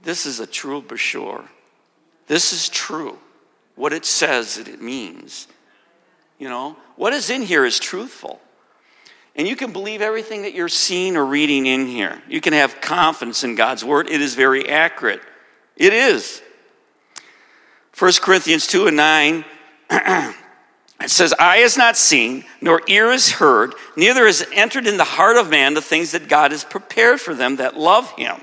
this 0.02 0.26
is 0.26 0.40
a 0.40 0.46
true 0.46 0.82
brochure. 0.82 1.44
This 2.26 2.52
is 2.52 2.68
true. 2.68 3.18
What 3.74 3.92
it 3.92 4.04
says 4.04 4.56
that 4.56 4.68
it 4.68 4.82
means. 4.82 5.46
You 6.42 6.48
know, 6.48 6.76
what 6.96 7.12
is 7.12 7.30
in 7.30 7.42
here 7.42 7.64
is 7.64 7.78
truthful. 7.78 8.40
And 9.36 9.46
you 9.46 9.54
can 9.54 9.72
believe 9.72 10.02
everything 10.02 10.42
that 10.42 10.54
you're 10.54 10.68
seeing 10.68 11.16
or 11.16 11.24
reading 11.24 11.66
in 11.66 11.86
here. 11.86 12.20
You 12.28 12.40
can 12.40 12.52
have 12.52 12.80
confidence 12.80 13.44
in 13.44 13.54
God's 13.54 13.84
word. 13.84 14.10
It 14.10 14.20
is 14.20 14.34
very 14.34 14.68
accurate. 14.68 15.20
It 15.76 15.92
is. 15.92 16.42
1 17.96 18.12
Corinthians 18.20 18.66
2 18.66 18.88
and 18.88 18.96
9, 18.96 19.44
it 19.90 20.34
says, 21.06 21.32
Eye 21.38 21.58
has 21.58 21.76
not 21.76 21.96
seen, 21.96 22.44
nor 22.60 22.82
ear 22.88 23.12
has 23.12 23.30
heard, 23.30 23.74
neither 23.96 24.26
has 24.26 24.44
entered 24.52 24.88
in 24.88 24.96
the 24.96 25.04
heart 25.04 25.36
of 25.36 25.48
man 25.48 25.74
the 25.74 25.80
things 25.80 26.10
that 26.10 26.26
God 26.26 26.50
has 26.50 26.64
prepared 26.64 27.20
for 27.20 27.36
them 27.36 27.54
that 27.56 27.76
love 27.76 28.10
him. 28.18 28.40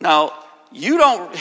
Now, 0.00 0.32
you 0.72 0.96
don't, 0.96 1.36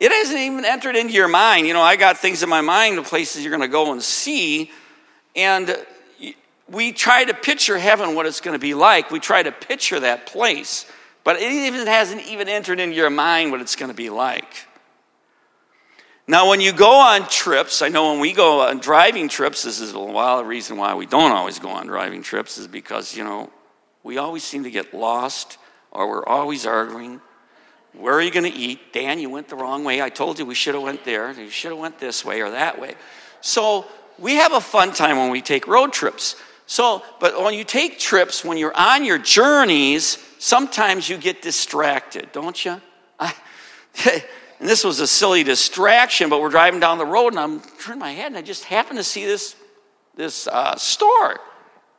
it 0.00 0.10
hasn't 0.10 0.40
even 0.40 0.64
entered 0.64 0.96
into 0.96 1.12
your 1.12 1.28
mind. 1.28 1.66
You 1.66 1.74
know, 1.74 1.82
I 1.82 1.96
got 1.96 2.16
things 2.16 2.42
in 2.42 2.48
my 2.48 2.62
mind, 2.62 2.96
the 2.96 3.02
places 3.02 3.44
you're 3.44 3.54
going 3.54 3.60
to 3.60 3.68
go 3.68 3.92
and 3.92 4.02
see, 4.02 4.70
and 5.36 5.76
we 6.68 6.92
try 6.92 7.24
to 7.24 7.34
picture 7.34 7.78
heaven, 7.78 8.14
what 8.14 8.26
it's 8.26 8.40
going 8.40 8.54
to 8.54 8.60
be 8.60 8.74
like. 8.74 9.10
We 9.10 9.20
try 9.20 9.42
to 9.42 9.52
picture 9.52 10.00
that 10.00 10.26
place, 10.26 10.86
but 11.24 11.36
it 11.36 11.50
even 11.50 11.86
hasn't 11.86 12.26
even 12.26 12.48
entered 12.48 12.80
into 12.80 12.96
your 12.96 13.10
mind 13.10 13.50
what 13.50 13.60
it's 13.60 13.76
going 13.76 13.90
to 13.90 13.96
be 13.96 14.10
like. 14.10 14.66
Now, 16.30 16.50
when 16.50 16.60
you 16.60 16.72
go 16.72 17.00
on 17.00 17.26
trips, 17.26 17.80
I 17.80 17.88
know 17.88 18.12
when 18.12 18.20
we 18.20 18.34
go 18.34 18.60
on 18.60 18.80
driving 18.80 19.30
trips, 19.30 19.62
this 19.62 19.80
is 19.80 19.94
a 19.94 19.98
while 19.98 20.38
the 20.38 20.44
reason 20.44 20.76
why 20.76 20.94
we 20.94 21.06
don't 21.06 21.32
always 21.32 21.58
go 21.58 21.70
on 21.70 21.86
driving 21.86 22.22
trips 22.22 22.58
is 22.58 22.66
because, 22.66 23.16
you 23.16 23.24
know, 23.24 23.50
we 24.02 24.18
always 24.18 24.44
seem 24.44 24.64
to 24.64 24.70
get 24.70 24.92
lost 24.92 25.56
or 25.90 26.06
we're 26.06 26.26
always 26.26 26.66
arguing. 26.66 27.22
Where 27.94 28.12
are 28.12 28.20
you 28.20 28.30
going 28.30 28.50
to 28.50 28.56
eat? 28.56 28.92
Dan, 28.92 29.18
you 29.18 29.30
went 29.30 29.48
the 29.48 29.56
wrong 29.56 29.84
way. 29.84 30.02
I 30.02 30.10
told 30.10 30.38
you 30.38 30.44
we 30.44 30.54
should 30.54 30.74
have 30.74 30.82
went 30.82 31.02
there. 31.04 31.32
You 31.32 31.48
should 31.48 31.70
have 31.70 31.80
went 31.80 31.98
this 31.98 32.26
way 32.26 32.42
or 32.42 32.50
that 32.50 32.78
way. 32.78 32.94
So 33.40 33.86
we 34.18 34.34
have 34.34 34.52
a 34.52 34.60
fun 34.60 34.92
time 34.92 35.16
when 35.16 35.30
we 35.30 35.42
take 35.42 35.66
road 35.66 35.92
trips. 35.92 36.36
So, 36.66 37.02
but 37.18 37.42
when 37.42 37.54
you 37.54 37.64
take 37.64 37.98
trips, 37.98 38.44
when 38.44 38.58
you're 38.58 38.76
on 38.76 39.04
your 39.04 39.18
journeys, 39.18 40.18
sometimes 40.38 41.08
you 41.08 41.16
get 41.16 41.40
distracted, 41.40 42.30
don't 42.32 42.62
you? 42.64 42.80
I, 43.20 43.34
and 44.60 44.68
this 44.68 44.84
was 44.84 45.00
a 45.00 45.06
silly 45.06 45.44
distraction, 45.44 46.28
but 46.28 46.40
we're 46.40 46.50
driving 46.50 46.80
down 46.80 46.98
the 46.98 47.06
road 47.06 47.28
and 47.28 47.38
I'm 47.38 47.60
turning 47.80 48.00
my 48.00 48.12
head 48.12 48.26
and 48.26 48.36
I 48.36 48.42
just 48.42 48.64
happen 48.64 48.96
to 48.96 49.04
see 49.04 49.24
this, 49.24 49.54
this 50.14 50.46
uh, 50.48 50.76
store. 50.76 51.40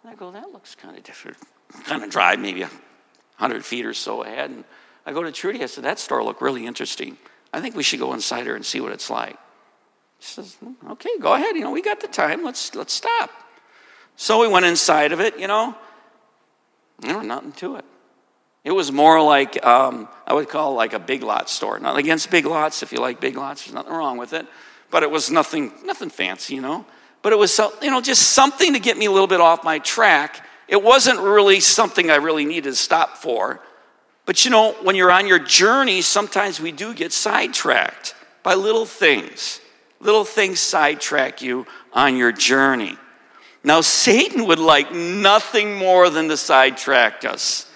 And 0.04 0.12
I 0.12 0.16
go, 0.16 0.32
that 0.32 0.52
looks 0.52 0.76
kind 0.76 0.98
of 0.98 1.04
different. 1.04 1.38
Kind 1.86 2.04
of 2.04 2.10
drive 2.10 2.40
maybe 2.40 2.62
100 2.62 3.64
feet 3.64 3.86
or 3.86 3.94
so 3.94 4.24
ahead. 4.24 4.52
And 4.52 4.66
I 5.06 5.14
go 5.14 5.24
to 5.24 5.32
Trudy, 5.32 5.64
I 5.64 5.68
said, 5.68 5.86
that 5.86 6.00
store 6.00 6.24
looked 6.24 6.42
really 6.42 6.66
interesting. 6.66 7.18
I 7.54 7.62
think 7.62 7.76
we 7.76 7.84
should 7.84 8.00
go 8.00 8.14
inside 8.14 8.46
her 8.46 8.56
and 8.56 8.66
see 8.66 8.82
what 8.82 8.92
it's 8.92 9.10
like. 9.10 9.38
She 10.20 10.34
says, 10.34 10.58
okay, 10.92 11.10
go 11.20 11.34
ahead. 11.34 11.56
You 11.56 11.62
know, 11.62 11.72
we 11.72 11.82
got 11.82 12.02
the 12.02 12.08
time. 12.08 12.44
Let's, 12.44 12.76
let's 12.76 12.94
stop. 12.94 13.32
So 14.16 14.42
we 14.42 14.48
went 14.48 14.66
inside 14.66 15.12
of 15.12 15.20
it, 15.20 15.40
you 15.40 15.48
know. 15.48 15.76
There 17.00 17.18
was 17.18 17.26
nothing 17.26 17.54
to 17.54 17.78
it. 17.78 17.86
It 18.66 18.72
was 18.72 18.92
more 18.92 19.22
like, 19.22 19.66
um, 19.66 20.10
I 20.28 20.34
would 20.34 20.50
call 20.50 20.74
like 20.74 20.94
a 20.94 21.00
big 21.00 21.24
lot 21.24 21.50
store. 21.50 21.80
Not 21.80 21.98
against 21.98 22.30
big 22.30 22.46
lots. 22.46 22.84
If 22.84 22.92
you 22.92 23.00
like 23.00 23.22
big 23.22 23.38
lots, 23.38 23.64
there's 23.64 23.74
nothing 23.74 23.94
wrong 23.94 24.18
with 24.18 24.34
it. 24.34 24.46
But 24.92 25.04
it 25.04 25.12
was 25.12 25.32
nothing, 25.32 25.72
nothing 25.86 26.10
fancy, 26.10 26.56
you 26.56 26.62
know. 26.62 26.86
But 27.22 27.32
it 27.32 27.38
was, 27.38 27.54
so, 27.54 27.74
you 27.82 27.90
know, 27.90 28.02
just 28.02 28.32
something 28.32 28.74
to 28.74 28.80
get 28.80 28.98
me 28.98 29.06
a 29.06 29.12
little 29.12 29.28
bit 29.28 29.40
off 29.40 29.64
my 29.64 29.80
track. 29.80 30.46
It 30.68 30.84
wasn't 30.84 31.20
really 31.20 31.62
something 31.62 32.12
I 32.12 32.18
really 32.18 32.46
needed 32.46 32.70
to 32.70 32.76
stop 32.76 33.18
for. 33.18 33.62
But 34.26 34.46
you 34.46 34.52
know, 34.52 34.74
when 34.84 34.96
you're 34.96 35.12
on 35.12 35.26
your 35.26 35.40
journey, 35.40 36.02
sometimes 36.02 36.60
we 36.60 36.72
do 36.72 36.94
get 36.94 37.12
sidetracked 37.12 38.14
by 38.44 38.54
little 38.54 38.86
things. 38.86 39.60
Little 40.00 40.24
things 40.24 40.60
sidetrack 40.60 41.42
you 41.42 41.66
on 41.94 42.16
your 42.16 42.32
journey. 42.32 42.98
Now, 43.64 43.82
Satan 43.82 44.48
would 44.48 44.60
like 44.60 44.94
nothing 44.94 45.76
more 45.76 46.10
than 46.10 46.30
to 46.30 46.38
sidetrack 46.38 47.26
us. 47.26 47.70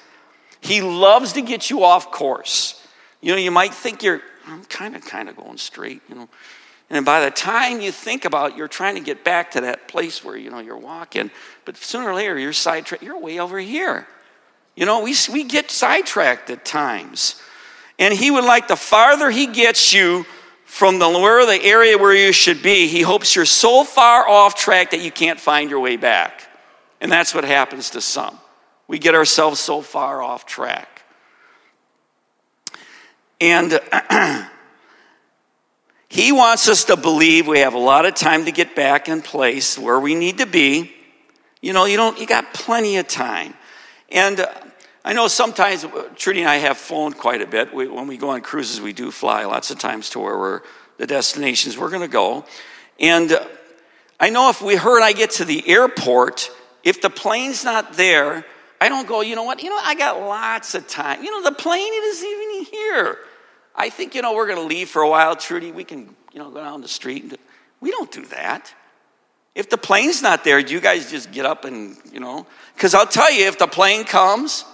He 0.61 0.81
loves 0.81 1.33
to 1.33 1.41
get 1.41 1.69
you 1.69 1.83
off 1.83 2.11
course. 2.11 2.81
You 3.19 3.33
know, 3.33 3.37
you 3.37 3.51
might 3.51 3.73
think 3.73 4.01
you're, 4.01 4.21
I'm 4.47 4.63
kind 4.65 4.95
of, 4.95 5.03
kind 5.05 5.27
of 5.27 5.35
going 5.35 5.57
straight, 5.57 6.01
you 6.07 6.15
know. 6.15 6.29
And 6.89 7.05
by 7.05 7.25
the 7.25 7.31
time 7.31 7.81
you 7.81 7.91
think 7.91 8.23
about 8.23 8.51
it, 8.51 8.57
you're 8.57 8.67
trying 8.67 8.95
to 8.95 9.01
get 9.01 9.23
back 9.23 9.51
to 9.51 9.61
that 9.61 9.87
place 9.87 10.23
where, 10.23 10.37
you 10.37 10.49
know, 10.49 10.59
you're 10.59 10.77
walking, 10.77 11.31
but 11.65 11.75
sooner 11.75 12.09
or 12.09 12.15
later 12.15 12.37
you're 12.37 12.53
sidetracked, 12.53 13.03
you're 13.03 13.19
way 13.19 13.39
over 13.39 13.59
here. 13.59 14.07
You 14.75 14.85
know, 14.85 15.01
we, 15.01 15.15
we 15.31 15.43
get 15.43 15.69
sidetracked 15.71 16.49
at 16.49 16.63
times. 16.63 17.41
And 17.99 18.13
he 18.13 18.31
would 18.31 18.43
like 18.43 18.67
the 18.67 18.75
farther 18.75 19.29
he 19.29 19.47
gets 19.47 19.93
you 19.93 20.25
from 20.73 20.97
the 20.97 21.07
where 21.07 21.45
the 21.45 21.63
area 21.63 21.99
where 21.99 22.15
you 22.15 22.31
should 22.31 22.63
be, 22.63 22.87
he 22.87 23.03
hopes 23.03 23.35
you're 23.35 23.45
so 23.45 23.83
far 23.83 24.27
off 24.27 24.55
track 24.55 24.89
that 24.89 25.01
you 25.01 25.11
can't 25.11 25.39
find 25.39 25.69
your 25.69 25.79
way 25.79 25.97
back. 25.97 26.49
And 26.99 27.11
that's 27.11 27.35
what 27.35 27.43
happens 27.43 27.91
to 27.91 28.01
some. 28.01 28.39
We 28.87 28.97
get 28.97 29.13
ourselves 29.13 29.59
so 29.59 29.81
far 29.81 30.23
off 30.23 30.47
track. 30.47 31.03
And 33.39 33.79
he 36.09 36.31
wants 36.31 36.67
us 36.67 36.85
to 36.85 36.97
believe 36.97 37.47
we 37.47 37.59
have 37.59 37.75
a 37.75 37.79
lot 37.79 38.07
of 38.07 38.15
time 38.15 38.45
to 38.45 38.51
get 38.51 38.75
back 38.75 39.07
in 39.07 39.21
place 39.21 39.77
where 39.77 39.99
we 39.99 40.15
need 40.15 40.39
to 40.39 40.47
be. 40.47 40.91
You 41.61 41.73
know, 41.73 41.85
you 41.85 41.97
don't 41.97 42.19
you 42.19 42.25
got 42.25 42.51
plenty 42.51 42.97
of 42.97 43.07
time. 43.07 43.53
And 44.09 44.39
uh, 44.39 44.51
I 45.05 45.13
know 45.13 45.27
sometimes 45.27 45.83
uh, 45.83 46.09
Trudy 46.15 46.41
and 46.41 46.49
I 46.49 46.57
have 46.57 46.77
flown 46.77 47.13
quite 47.13 47.41
a 47.41 47.47
bit. 47.47 47.73
We, 47.73 47.87
when 47.87 48.07
we 48.07 48.17
go 48.17 48.29
on 48.29 48.41
cruises, 48.41 48.79
we 48.79 48.93
do 48.93 49.11
fly 49.11 49.43
lots 49.43 49.69
of 49.69 49.77
times 49.77 50.09
to 50.11 50.19
where 50.19 50.37
we're 50.37 50.61
the 50.97 51.07
destinations 51.07 51.77
we're 51.77 51.89
going 51.89 52.01
to 52.01 52.07
go. 52.07 52.45
And 52.99 53.33
uh, 53.33 53.45
I 54.19 54.29
know 54.29 54.49
if 54.49 54.61
we 54.61 54.75
heard 54.75 55.01
I 55.01 55.11
get 55.11 55.31
to 55.31 55.45
the 55.45 55.67
airport, 55.67 56.49
if 56.83 57.01
the 57.01 57.09
plane's 57.09 57.65
not 57.65 57.93
there, 57.93 58.45
I 58.79 58.87
don't 58.89 59.07
go, 59.07 59.21
you 59.21 59.35
know 59.35 59.43
what, 59.43 59.61
you 59.61 59.69
know, 59.69 59.79
I 59.81 59.95
got 59.95 60.21
lots 60.21 60.75
of 60.75 60.87
time. 60.87 61.23
You 61.23 61.31
know, 61.31 61.49
the 61.49 61.55
plane 61.55 61.91
isn't 61.93 62.29
even 62.29 62.65
here. 62.65 63.17
I 63.75 63.89
think, 63.89 64.15
you 64.15 64.21
know, 64.21 64.33
we're 64.33 64.47
going 64.47 64.59
to 64.59 64.65
leave 64.65 64.89
for 64.89 65.01
a 65.01 65.09
while, 65.09 65.35
Trudy. 65.35 65.71
We 65.71 65.83
can, 65.83 66.15
you 66.31 66.39
know, 66.39 66.49
go 66.49 66.61
down 66.61 66.81
the 66.81 66.87
street. 66.87 67.23
And 67.23 67.37
we 67.81 67.91
don't 67.91 68.11
do 68.11 68.25
that. 68.27 68.73
If 69.55 69.69
the 69.69 69.77
plane's 69.77 70.21
not 70.21 70.43
there, 70.43 70.61
do 70.61 70.73
you 70.73 70.81
guys 70.81 71.11
just 71.11 71.31
get 71.31 71.45
up 71.45 71.65
and, 71.65 71.97
you 72.11 72.19
know? 72.19 72.45
Because 72.75 72.93
I'll 72.93 73.07
tell 73.07 73.31
you, 73.31 73.47
if 73.47 73.57
the 73.57 73.67
plane 73.67 74.03
comes, 74.03 74.65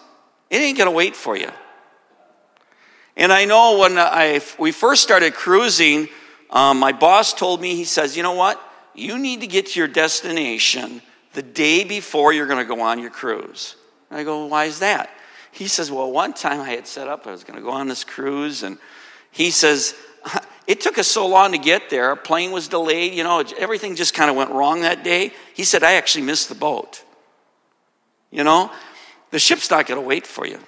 it 0.50 0.58
ain't 0.58 0.78
going 0.78 0.90
to 0.90 0.96
wait 0.96 1.16
for 1.16 1.38
you. 1.38 1.50
And 3.16 3.34
I 3.34 3.46
know 3.46 3.80
when 3.80 3.98
I, 3.98 4.42
we 4.58 4.72
first 4.72 5.04
started 5.04 5.34
cruising, 5.34 6.08
um, 6.50 6.80
my 6.80 6.92
boss 6.92 7.34
told 7.34 7.62
me, 7.62 7.76
he 7.76 7.84
says, 7.84 8.16
you 8.16 8.24
know 8.24 8.34
what? 8.34 8.62
You 8.96 9.20
need 9.20 9.42
to 9.42 9.48
get 9.48 9.68
to 9.68 9.80
your 9.80 9.88
destination 9.88 11.02
the 11.34 11.42
day 11.42 11.84
before 11.84 12.34
you're 12.34 12.48
going 12.48 12.66
to 12.66 12.76
go 12.76 12.82
on 12.82 13.00
your 13.00 13.12
cruise. 13.12 13.76
And 14.10 14.20
I 14.20 14.24
go, 14.24 14.46
why 14.46 14.66
is 14.66 14.80
that? 14.80 15.10
He 15.52 15.68
says, 15.68 15.92
well, 15.92 16.12
one 16.12 16.34
time 16.34 16.62
I 16.62 16.70
had 16.70 16.88
set 16.88 17.08
up, 17.08 17.28
I 17.28 17.32
was 17.32 17.44
going 17.44 17.58
to 17.58 17.64
go 17.64 17.72
on 17.72 17.88
this 17.88 18.04
cruise, 18.04 18.64
and 18.64 18.78
he 19.32 19.52
says, 19.52 19.96
it 20.68 20.82
took 20.82 20.98
us 20.98 21.08
so 21.08 21.28
long 21.28 21.52
to 21.52 21.58
get 21.58 21.90
there. 21.90 22.10
Our 22.10 22.16
plane 22.16 22.52
was 22.52 22.68
delayed, 22.68 23.14
you 23.14 23.24
know, 23.24 23.44
everything 23.58 23.96
just 23.96 24.14
kind 24.14 24.30
of 24.30 24.36
went 24.36 24.52
wrong 24.52 24.82
that 24.82 25.04
day. 25.04 25.32
He 25.54 25.64
said, 25.64 25.84
I 25.84 25.94
actually 25.94 26.26
missed 26.26 26.50
the 26.50 26.56
boat. 26.56 27.04
You 28.32 28.44
know, 28.44 28.72
the 29.32 29.40
ship's 29.40 29.70
not 29.70 29.88
going 29.88 30.00
to 30.00 30.06
wait 30.06 30.26
for 30.26 30.46
you. 30.46 30.60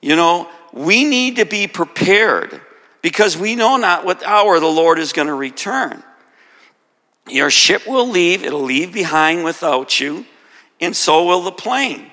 You 0.00 0.16
know, 0.16 0.48
we 0.72 1.04
need 1.04 1.36
to 1.36 1.46
be 1.46 1.66
prepared 1.66 2.60
because 3.00 3.36
we 3.36 3.54
know 3.54 3.76
not 3.76 4.04
what 4.04 4.22
hour 4.22 4.60
the 4.60 4.66
Lord 4.66 4.98
is 4.98 5.12
going 5.12 5.28
to 5.28 5.34
return. 5.34 6.02
Your 7.28 7.50
ship 7.50 7.86
will 7.86 8.08
leave, 8.08 8.44
it'll 8.44 8.62
leave 8.62 8.92
behind 8.92 9.44
without 9.44 9.98
you, 9.98 10.26
and 10.80 10.94
so 10.94 11.24
will 11.24 11.42
the 11.42 11.52
plane. 11.52 12.10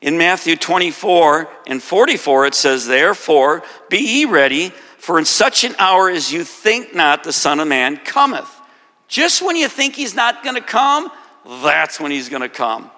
In 0.00 0.16
Matthew 0.16 0.54
24 0.54 1.48
and 1.66 1.82
44, 1.82 2.46
it 2.46 2.54
says, 2.54 2.86
Therefore, 2.86 3.64
be 3.88 3.98
ye 3.98 4.24
ready, 4.26 4.70
for 4.98 5.18
in 5.18 5.24
such 5.24 5.64
an 5.64 5.74
hour 5.78 6.08
as 6.08 6.32
you 6.32 6.44
think 6.44 6.94
not, 6.94 7.24
the 7.24 7.32
Son 7.32 7.58
of 7.58 7.66
Man 7.66 7.96
cometh. 7.96 8.48
Just 9.08 9.42
when 9.42 9.56
you 9.56 9.66
think 9.66 9.96
he's 9.96 10.14
not 10.14 10.44
going 10.44 10.54
to 10.54 10.60
come, 10.60 11.10
that's 11.62 11.98
when 11.98 12.12
he's 12.12 12.28
going 12.28 12.42
to 12.42 12.48
come. 12.48 12.90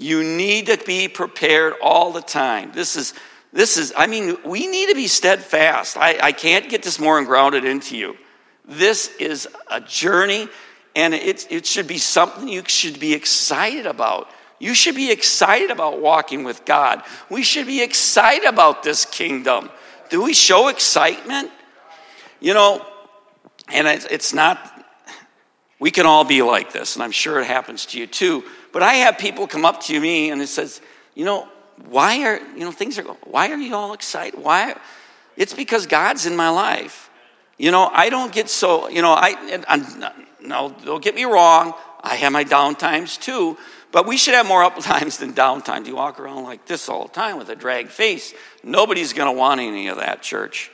You 0.00 0.24
need 0.24 0.66
to 0.66 0.78
be 0.78 1.08
prepared 1.08 1.74
all 1.82 2.10
the 2.10 2.22
time. 2.22 2.72
This 2.72 2.96
is, 2.96 3.12
this 3.52 3.76
is 3.76 3.92
I 3.94 4.06
mean, 4.06 4.38
we 4.46 4.66
need 4.66 4.88
to 4.88 4.94
be 4.94 5.06
steadfast. 5.06 5.98
I, 5.98 6.18
I 6.22 6.32
can't 6.32 6.70
get 6.70 6.82
this 6.82 6.98
more 6.98 7.22
grounded 7.22 7.66
into 7.66 7.98
you. 7.98 8.16
This 8.64 9.14
is 9.18 9.46
a 9.70 9.78
journey, 9.78 10.48
and 10.96 11.12
it, 11.12 11.46
it 11.52 11.66
should 11.66 11.86
be 11.86 11.98
something 11.98 12.48
you 12.48 12.62
should 12.66 12.98
be 12.98 13.12
excited 13.12 13.84
about. 13.84 14.30
You 14.58 14.72
should 14.72 14.94
be 14.94 15.10
excited 15.10 15.70
about 15.70 16.00
walking 16.00 16.44
with 16.44 16.64
God. 16.64 17.02
We 17.28 17.42
should 17.42 17.66
be 17.66 17.82
excited 17.82 18.48
about 18.48 18.82
this 18.82 19.04
kingdom. 19.04 19.68
Do 20.08 20.22
we 20.22 20.32
show 20.32 20.68
excitement? 20.68 21.50
You 22.40 22.54
know, 22.54 22.86
and 23.68 23.86
it's 23.86 24.32
not, 24.32 24.58
we 25.78 25.90
can 25.90 26.06
all 26.06 26.24
be 26.24 26.40
like 26.40 26.72
this, 26.72 26.96
and 26.96 27.02
I'm 27.02 27.10
sure 27.10 27.38
it 27.38 27.46
happens 27.46 27.84
to 27.86 27.98
you 27.98 28.06
too. 28.06 28.44
But 28.72 28.82
I 28.82 28.94
have 28.94 29.18
people 29.18 29.46
come 29.46 29.64
up 29.64 29.82
to 29.84 30.00
me 30.00 30.30
and 30.30 30.40
it 30.40 30.48
says, 30.48 30.80
you 31.14 31.24
know, 31.24 31.48
why 31.88 32.24
are, 32.24 32.38
you 32.56 32.60
know, 32.64 32.72
things 32.72 32.98
are, 32.98 33.02
why 33.24 33.50
are 33.50 33.56
you 33.56 33.74
all 33.74 33.92
excited? 33.92 34.40
Why? 34.40 34.76
It's 35.36 35.54
because 35.54 35.86
God's 35.86 36.26
in 36.26 36.36
my 36.36 36.50
life. 36.50 37.10
You 37.58 37.70
know, 37.70 37.90
I 37.92 38.10
don't 38.10 38.32
get 38.32 38.48
so, 38.48 38.88
you 38.88 39.02
know, 39.02 39.12
I, 39.12 39.36
I 39.68 40.12
no, 40.42 40.74
don't 40.84 41.02
get 41.02 41.14
me 41.14 41.24
wrong. 41.24 41.74
I 42.02 42.16
have 42.16 42.32
my 42.32 42.44
down 42.44 42.74
times 42.74 43.18
too, 43.18 43.58
but 43.92 44.06
we 44.06 44.16
should 44.16 44.34
have 44.34 44.46
more 44.46 44.64
up 44.64 44.78
times 44.80 45.18
than 45.18 45.32
down 45.32 45.62
times. 45.62 45.88
You 45.88 45.96
walk 45.96 46.18
around 46.20 46.44
like 46.44 46.66
this 46.66 46.88
all 46.88 47.04
the 47.06 47.12
time 47.12 47.38
with 47.38 47.48
a 47.50 47.56
drag 47.56 47.88
face. 47.88 48.32
Nobody's 48.62 49.12
going 49.12 49.32
to 49.32 49.38
want 49.38 49.60
any 49.60 49.88
of 49.88 49.98
that, 49.98 50.22
church. 50.22 50.70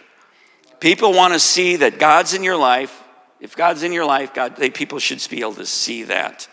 People 0.79 1.13
want 1.13 1.33
to 1.33 1.41
see 1.41 1.77
that 1.77 1.99
God's 1.99 2.35
in 2.35 2.45
your 2.45 2.57
life. 2.57 3.03
If 3.41 3.57
God's 3.57 3.83
in 3.83 3.93
your 3.93 4.05
life, 4.05 4.33
God, 4.35 4.57
they, 4.57 4.71
people 4.71 4.99
should 4.99 5.27
be 5.31 5.41
able 5.41 5.55
to 5.55 5.67
see 5.67 6.05
that. 6.05 6.49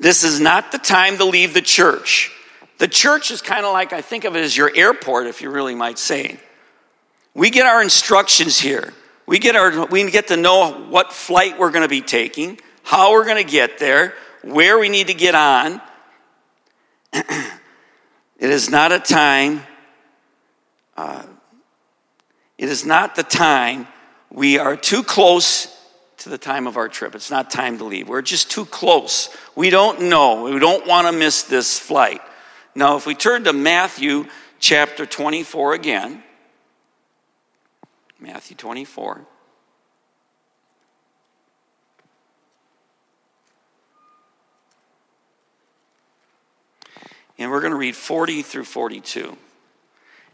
This 0.00 0.22
is 0.22 0.40
not 0.40 0.72
the 0.72 0.78
time 0.78 1.16
to 1.18 1.24
leave 1.24 1.54
the 1.54 1.62
church. 1.62 2.32
The 2.78 2.88
church 2.88 3.30
is 3.30 3.42
kind 3.42 3.66
of 3.66 3.72
like, 3.72 3.92
I 3.92 4.00
think 4.00 4.24
of 4.24 4.36
it 4.36 4.40
as 4.40 4.56
your 4.56 4.70
airport, 4.74 5.26
if 5.26 5.42
you 5.42 5.50
really 5.50 5.74
might 5.74 5.98
say. 5.98 6.38
We 7.34 7.50
get 7.50 7.66
our 7.66 7.82
instructions 7.82 8.60
here. 8.60 8.92
We 9.26 9.38
get, 9.38 9.56
our, 9.56 9.86
we 9.86 10.08
get 10.10 10.28
to 10.28 10.36
know 10.36 10.72
what 10.72 11.12
flight 11.12 11.58
we're 11.58 11.70
going 11.70 11.82
to 11.82 11.88
be 11.88 12.00
taking, 12.00 12.60
how 12.82 13.12
we're 13.12 13.24
going 13.24 13.44
to 13.44 13.50
get 13.50 13.78
there, 13.78 14.14
where 14.42 14.78
we 14.78 14.88
need 14.88 15.08
to 15.08 15.14
get 15.14 15.34
on. 15.34 15.80
it 17.12 17.50
is 18.38 18.70
not 18.70 18.92
a 18.92 19.00
time, 19.00 19.62
uh, 20.96 21.24
it 22.56 22.68
is 22.68 22.86
not 22.86 23.16
the 23.16 23.22
time 23.22 23.86
we 24.30 24.58
are 24.58 24.76
too 24.76 25.02
close 25.02 25.77
the 26.28 26.38
time 26.38 26.66
of 26.66 26.76
our 26.76 26.88
trip. 26.88 27.14
It's 27.14 27.30
not 27.30 27.50
time 27.50 27.78
to 27.78 27.84
leave. 27.84 28.08
We're 28.08 28.22
just 28.22 28.50
too 28.50 28.64
close. 28.64 29.28
We 29.54 29.70
don't 29.70 30.02
know. 30.02 30.44
We 30.44 30.58
don't 30.58 30.86
want 30.86 31.06
to 31.06 31.12
miss 31.12 31.42
this 31.42 31.78
flight. 31.78 32.20
Now, 32.74 32.96
if 32.96 33.06
we 33.06 33.14
turn 33.14 33.44
to 33.44 33.52
Matthew 33.52 34.26
chapter 34.58 35.06
24 35.06 35.74
again, 35.74 36.22
Matthew 38.20 38.56
24. 38.56 39.24
And 47.40 47.50
we're 47.50 47.60
going 47.60 47.72
to 47.72 47.78
read 47.78 47.94
40 47.94 48.42
through 48.42 48.64
42. 48.64 49.36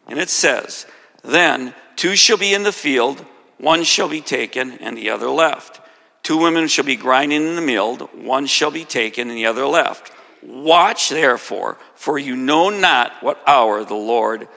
And 0.08 0.18
it 0.18 0.30
says, 0.30 0.86
Then 1.22 1.74
two 1.96 2.16
shall 2.16 2.38
be 2.38 2.54
in 2.54 2.62
the 2.62 2.72
field 2.72 3.24
one 3.58 3.84
shall 3.84 4.08
be 4.08 4.20
taken 4.20 4.72
and 4.72 4.96
the 4.96 5.10
other 5.10 5.28
left. 5.28 5.80
Two 6.24 6.38
women 6.38 6.68
shall 6.68 6.86
be 6.86 6.96
grinding 6.96 7.46
in 7.46 7.54
the 7.54 7.60
mill, 7.60 7.96
one 7.96 8.46
shall 8.46 8.70
be 8.70 8.84
taken 8.84 9.28
and 9.28 9.36
the 9.36 9.46
other 9.46 9.66
left. 9.66 10.10
Watch 10.42 11.10
therefore, 11.10 11.78
for 11.94 12.18
you 12.18 12.34
know 12.34 12.70
not 12.70 13.22
what 13.22 13.42
hour 13.46 13.84
the 13.84 13.94
Lord 13.94 14.48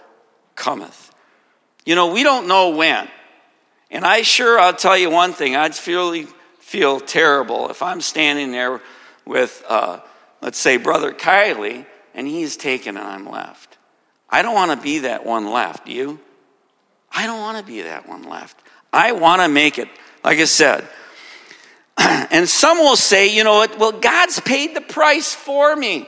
cometh. 0.56 1.14
You 1.86 1.96
know, 1.96 2.12
we 2.14 2.24
don't 2.24 2.48
know 2.48 2.70
when. 2.70 3.10
And 3.92 4.06
I 4.06 4.22
sure, 4.22 4.58
I'll 4.60 4.74
tell 4.74 4.98
you 4.98 5.10
one 5.10 5.34
thing, 5.34 5.58
I'd 5.58 5.76
feel, 5.76 6.26
feel 6.60 7.02
terrible 7.02 7.70
if 7.70 7.84
I'm 7.84 8.00
standing 8.00 8.52
there 8.52 8.82
with, 9.26 9.62
uh, 9.68 10.00
let's 10.42 10.58
say, 10.58 10.78
Brother 10.78 11.14
Kylie, 11.14 11.86
and 12.14 12.28
he's 12.28 12.56
taken 12.56 12.96
and 12.96 13.06
I'm 13.06 13.30
left. 13.30 13.78
I 14.30 14.42
don't 14.42 14.56
want 14.56 14.72
to 14.72 14.82
be 14.82 15.00
that 15.00 15.26
one 15.26 15.52
left. 15.52 15.86
Do 15.86 15.92
you? 15.92 16.20
I 17.12 17.26
don't 17.26 17.40
want 17.40 17.58
to 17.58 17.64
be 17.64 17.82
that 17.82 18.08
one 18.08 18.24
left. 18.24 18.58
I 18.94 19.12
want 19.12 19.42
to 19.42 19.50
make 19.50 19.78
it, 19.78 19.90
like 20.24 20.40
I 20.40 20.46
said. 20.46 20.88
And 22.30 22.48
some 22.48 22.78
will 22.80 22.96
say, 22.96 23.34
you 23.34 23.44
know 23.44 23.56
what, 23.56 23.80
well, 23.80 23.92
God's 23.94 24.40
paid 24.40 24.76
the 24.76 24.82
price 24.82 25.34
for 25.34 25.76
me. 25.76 26.08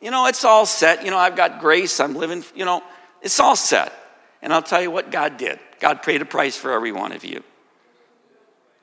You 0.00 0.10
know, 0.10 0.26
it's 0.26 0.44
all 0.44 0.66
set. 0.66 1.04
You 1.04 1.10
know, 1.10 1.16
I've 1.16 1.36
got 1.36 1.60
grace. 1.60 2.00
I'm 2.00 2.14
living, 2.14 2.44
you 2.54 2.64
know, 2.64 2.82
it's 3.22 3.40
all 3.40 3.56
set. 3.56 3.92
And 4.42 4.52
I'll 4.52 4.62
tell 4.62 4.82
you 4.82 4.90
what 4.90 5.10
God 5.10 5.38
did 5.38 5.58
God 5.80 6.02
paid 6.02 6.22
a 6.22 6.24
price 6.24 6.56
for 6.56 6.72
every 6.72 6.92
one 6.92 7.12
of 7.12 7.24
you. 7.24 7.42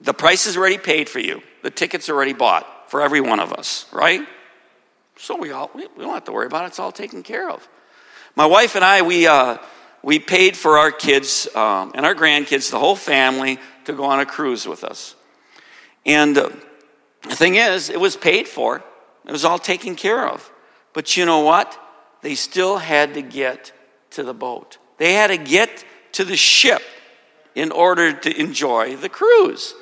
The 0.01 0.13
price 0.13 0.46
is 0.46 0.58
already 0.58 0.77
paid 0.77 1.10
for 1.10 1.20
you, 1.20 1.41
the 1.63 1.72
ticket's 1.72 2.10
already 2.10 2.34
bought 2.34 2.91
for 2.91 3.01
every 3.01 3.22
one 3.22 3.40
of 3.40 3.53
us, 3.53 3.85
right? 3.92 4.22
So 5.18 5.35
we 5.35 5.51
all, 5.51 5.72
we, 5.74 5.87
we 5.96 6.03
don't 6.03 6.14
have 6.14 6.25
to 6.25 6.31
worry 6.31 6.48
about 6.48 6.66
it. 6.66 6.68
It's 6.68 6.79
all 6.79 6.92
taken 6.92 7.24
care 7.24 7.50
of. 7.50 7.68
My 8.35 8.46
wife 8.46 8.75
and 8.75 8.83
I, 8.83 9.01
we, 9.01 9.27
uh, 9.27 9.57
we 10.03 10.20
paid 10.20 10.57
for 10.57 10.77
our 10.77 10.92
kids 10.92 11.48
um, 11.55 11.92
and 11.96 12.05
our 12.05 12.16
grandkids, 12.16 12.72
the 12.72 12.79
whole 12.79 12.96
family, 12.96 13.59
to 13.85 13.94
go 13.94 14.05
on 14.05 14.20
a 14.20 14.25
cruise 14.25 14.68
with 14.68 14.83
us. 14.83 15.16
And 16.05 16.35
the 16.35 16.51
thing 17.24 17.55
is, 17.55 17.90
it 17.90 18.00
was 18.00 18.16
paid 18.16 18.48
for, 18.48 18.83
it 19.25 19.31
was 19.31 19.46
all 19.46 19.59
taken 19.59 19.96
care 19.96 20.27
of. 20.27 20.51
But 20.94 21.16
you 21.16 21.25
know 21.25 21.40
what? 21.40 21.79
They 22.22 22.35
still 22.35 22.77
had 22.77 23.14
to 23.16 23.22
get 23.22 23.72
to 24.11 24.24
the 24.24 24.33
boat, 24.33 24.77
they 24.98 25.14
had 25.14 25.27
to 25.27 25.37
get 25.37 25.85
to 26.14 26.25
the 26.25 26.35
ship 26.35 26.81
in 27.55 27.72
order 27.72 28.14
to 28.14 28.40
enjoy 28.40 28.96
the 28.96 29.09
cruise. 29.09 29.74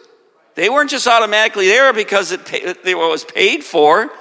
They 0.55 0.69
weren't 0.69 0.89
just 0.89 1.07
automatically 1.07 1.67
there 1.67 1.93
because 1.93 2.31
it 2.31 2.83
was 2.85 3.23
paid 3.23 3.63
for. 3.63 4.11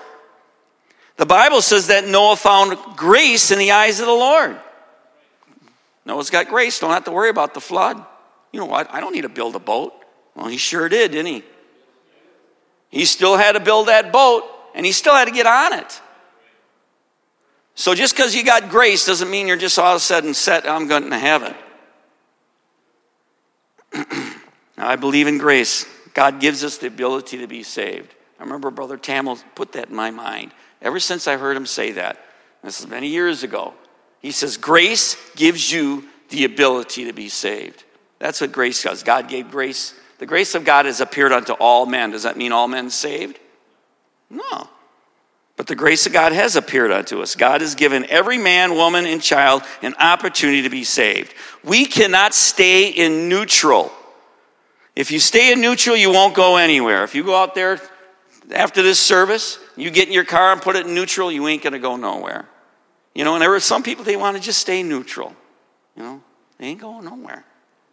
The 1.17 1.27
Bible 1.27 1.63
says 1.63 1.89
that 1.89 2.07
Noah 2.07 2.37
found 2.37 2.79
grace 2.97 3.51
in 3.51 3.59
the 3.59 3.73
eyes 3.73 3.99
of 3.99 4.07
the 4.07 4.13
Lord. 4.13 4.57
Noah's 6.07 6.31
got 6.31 6.49
grace, 6.49 6.79
don't 6.79 6.93
have 6.93 7.05
to 7.05 7.11
worry 7.11 7.29
about 7.29 7.55
the 7.55 7.61
flood. 7.61 8.03
You 8.53 8.61
know 8.61 8.67
what? 8.67 8.93
I 8.95 9.01
don't 9.01 9.13
need 9.13 9.23
to 9.23 9.29
build 9.29 9.57
a 9.57 9.59
boat. 9.59 9.93
Well, 10.35 10.47
he 10.47 10.57
sure 10.57 10.89
did, 10.89 11.11
didn't 11.11 11.27
he? 11.27 11.45
He 12.91 13.05
still 13.05 13.37
had 13.37 13.53
to 13.53 13.61
build 13.61 13.89
that 13.89 14.13
boat, 14.13 14.45
and 14.75 14.85
he 14.87 14.93
still 14.93 15.15
had 15.15 15.27
to 15.27 15.31
get 15.31 15.47
on 15.47 15.75
it. 15.75 16.01
So 17.75 17.95
just 17.95 18.17
because 18.17 18.35
you 18.35 18.45
got 18.45 18.71
grace 18.71 19.07
doesn't 19.07 19.31
mean 19.31 19.47
you're 19.47 19.57
just 19.57 19.79
all 19.79 19.95
of 19.95 19.99
a 19.99 20.01
sudden 20.01 20.35
set, 20.35 20.69
I'm 20.69 20.89
going 20.89 21.11
to 21.11 21.19
heaven. 21.19 21.55
I 24.79 24.97
believe 24.97 25.27
in 25.27 25.39
grace. 25.39 25.87
God 26.15 26.41
gives 26.41 26.65
us 26.65 26.79
the 26.79 26.89
ability 26.89 27.39
to 27.39 27.47
be 27.47 27.63
saved. 27.63 28.15
I 28.41 28.43
remember 28.43 28.71
Brother 28.71 28.97
Tamil 28.97 29.39
put 29.55 29.73
that 29.73 29.91
in 29.91 29.95
my 29.95 30.11
mind 30.11 30.53
ever 30.83 31.01
since 31.01 31.29
I 31.29 31.37
heard 31.37 31.57
him 31.57 31.67
say 31.67 31.93
that. 31.93 32.19
This 32.63 32.81
is 32.81 32.89
many 32.89 33.09
years 33.09 33.43
ago. 33.43 33.75
He 34.21 34.33
says, 34.33 34.57
Grace 34.57 35.17
gives 35.37 35.71
you 35.71 36.05
the 36.31 36.45
ability 36.45 37.05
to 37.05 37.13
be 37.13 37.29
saved. 37.29 37.85
That's 38.19 38.41
what 38.41 38.53
grace 38.53 38.83
does. 38.83 39.03
God 39.03 39.29
gave 39.29 39.51
grace. 39.51 39.95
The 40.19 40.27
grace 40.27 40.55
of 40.55 40.65
God 40.65 40.87
has 40.87 41.01
appeared 41.01 41.33
unto 41.33 41.53
all 41.53 41.87
men. 41.87 42.11
Does 42.11 42.25
that 42.25 42.37
mean 42.37 42.53
all 42.53 42.69
men 42.69 42.91
saved? 42.91 43.39
No. 44.29 44.69
But 45.57 45.67
the 45.67 45.75
grace 45.75 46.07
of 46.07 46.13
God 46.13 46.33
has 46.33 46.55
appeared 46.55 46.93
unto 46.93 47.21
us. 47.21 47.35
God 47.35 47.61
has 47.63 47.75
given 47.75 48.05
every 48.09 48.39
man, 48.39 48.75
woman, 48.75 49.07
and 49.07 49.21
child 49.21 49.63
an 49.83 49.95
opportunity 49.99 50.63
to 50.63 50.71
be 50.71 50.85
saved. 50.85 51.35
We 51.65 51.85
cannot 51.85 52.35
stay 52.35 52.91
in 52.91 53.29
neutral. 53.29 53.93
If 54.95 55.11
you 55.11 55.19
stay 55.19 55.53
in 55.53 55.61
neutral, 55.61 55.97
you 55.97 56.13
won't 56.13 56.35
go 56.35 56.57
anywhere. 56.57 57.05
If 57.05 57.15
you 57.15 57.25
go 57.25 57.37
out 57.37 57.55
there 57.55 57.81
after 58.53 58.83
this 58.83 59.01
service, 59.01 59.59
you 59.77 59.91
get 59.91 60.09
in 60.09 60.15
your 60.15 60.25
car 60.25 60.53
and 60.53 60.63
put 60.63 60.77
it 60.77 60.87
in 60.87 60.95
neutral, 60.95 61.31
you 61.31 61.47
ain't 61.49 61.63
going 61.63 61.73
to 61.73 61.79
go 61.79 61.97
nowhere. 61.97 62.49
You 63.15 63.25
know, 63.25 63.35
and 63.35 63.43
there 63.43 63.53
are 63.55 63.61
some 63.61 63.83
people, 63.83 64.05
they 64.05 64.17
want 64.17 64.37
to 64.37 64.43
just 64.43 64.61
stay 64.61 64.83
neutral. 64.83 65.35
You 65.97 66.03
know, 66.03 66.23
they 66.59 66.67
ain't 66.67 66.81
going 66.81 67.05
nowhere. 67.05 67.45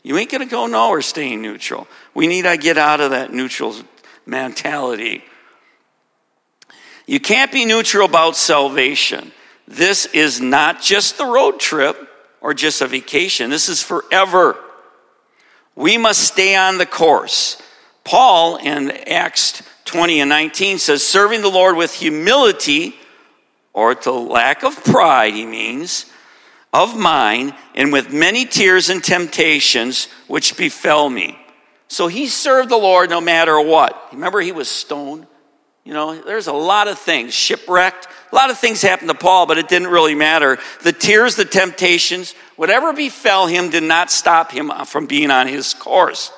You 0.05 0.19
ain't 0.19 0.29
going 0.29 0.47
to 0.47 0.51
go 0.51 0.67
nowhere 0.67 1.01
staying 1.01 1.41
neutral. 1.41 1.87
We 2.13 2.27
need 2.27 2.43
to 2.43 2.57
get 2.57 2.77
out 2.77 3.01
of 3.01 3.09
that 3.09 3.33
neutral 3.33 3.73
mentality. 4.27 5.23
You 7.07 7.19
can't 7.19 7.51
be 7.51 7.65
neutral 7.65 8.05
about 8.05 8.35
salvation. 8.35 9.31
This 9.67 10.05
is 10.05 10.39
not 10.39 10.79
just 10.79 11.17
the 11.17 11.25
road 11.25 11.59
trip 11.59 11.97
or 12.39 12.53
just 12.53 12.81
a 12.81 12.87
vacation. 12.87 13.49
This 13.49 13.67
is 13.67 13.81
forever. 13.81 14.55
We 15.75 15.97
must 15.97 16.21
stay 16.21 16.55
on 16.55 16.77
the 16.77 16.85
course. 16.85 17.59
Paul 18.03 18.57
in 18.57 18.91
Acts 18.91 19.63
20 19.85 20.21
and 20.21 20.29
19 20.29 20.77
says, 20.77 21.03
serving 21.03 21.41
the 21.41 21.49
Lord 21.49 21.77
with 21.77 21.95
humility 21.95 22.93
or 23.73 23.95
to 23.95 24.11
lack 24.11 24.63
of 24.63 24.83
pride, 24.83 25.33
he 25.33 25.47
means, 25.47 26.05
of 26.75 26.97
mine, 26.97 27.55
and 27.73 27.93
with 27.93 28.11
many 28.11 28.45
tears 28.45 28.89
and 28.89 29.01
temptations 29.01 30.09
which 30.27 30.57
befell 30.57 31.09
me. 31.09 31.39
So 31.87 32.07
he 32.07 32.27
served 32.27 32.69
the 32.69 32.77
Lord 32.77 33.09
no 33.09 33.21
matter 33.21 33.59
what. 33.61 34.09
Remember, 34.11 34.41
he 34.41 34.51
was 34.51 34.67
stoned. 34.67 35.25
You 35.85 35.93
know, 35.93 36.19
there's 36.19 36.47
a 36.47 36.53
lot 36.53 36.89
of 36.89 36.99
things, 36.99 37.33
shipwrecked. 37.33 38.07
A 38.29 38.35
lot 38.35 38.49
of 38.49 38.57
things 38.57 38.81
happened 38.81 39.09
to 39.09 39.15
Paul, 39.15 39.45
but 39.45 39.57
it 39.57 39.69
didn't 39.69 39.87
really 39.87 40.15
matter. 40.15 40.57
The 40.83 40.91
tears, 40.91 41.37
the 41.37 41.45
temptations, 41.45 42.33
whatever 42.57 42.91
befell 42.91 43.47
him 43.47 43.69
did 43.69 43.83
not 43.83 44.11
stop 44.11 44.51
him 44.51 44.69
from 44.85 45.05
being 45.05 45.31
on 45.31 45.47
his 45.47 45.73
course. 45.73 46.33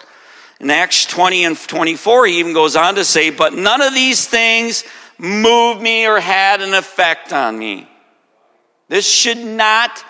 In 0.59 0.69
Acts 0.69 1.07
20 1.07 1.45
and 1.45 1.57
24, 1.57 2.27
he 2.27 2.39
even 2.39 2.53
goes 2.53 2.75
on 2.75 2.93
to 2.95 3.05
say, 3.05 3.31
But 3.31 3.53
none 3.53 3.81
of 3.81 3.95
these 3.95 4.27
things 4.27 4.83
moved 5.17 5.81
me 5.81 6.05
or 6.05 6.19
had 6.19 6.61
an 6.61 6.75
effect 6.75 7.33
on 7.33 7.57
me. 7.57 7.89
This 8.87 9.09
should 9.09 9.39
not 9.39 10.03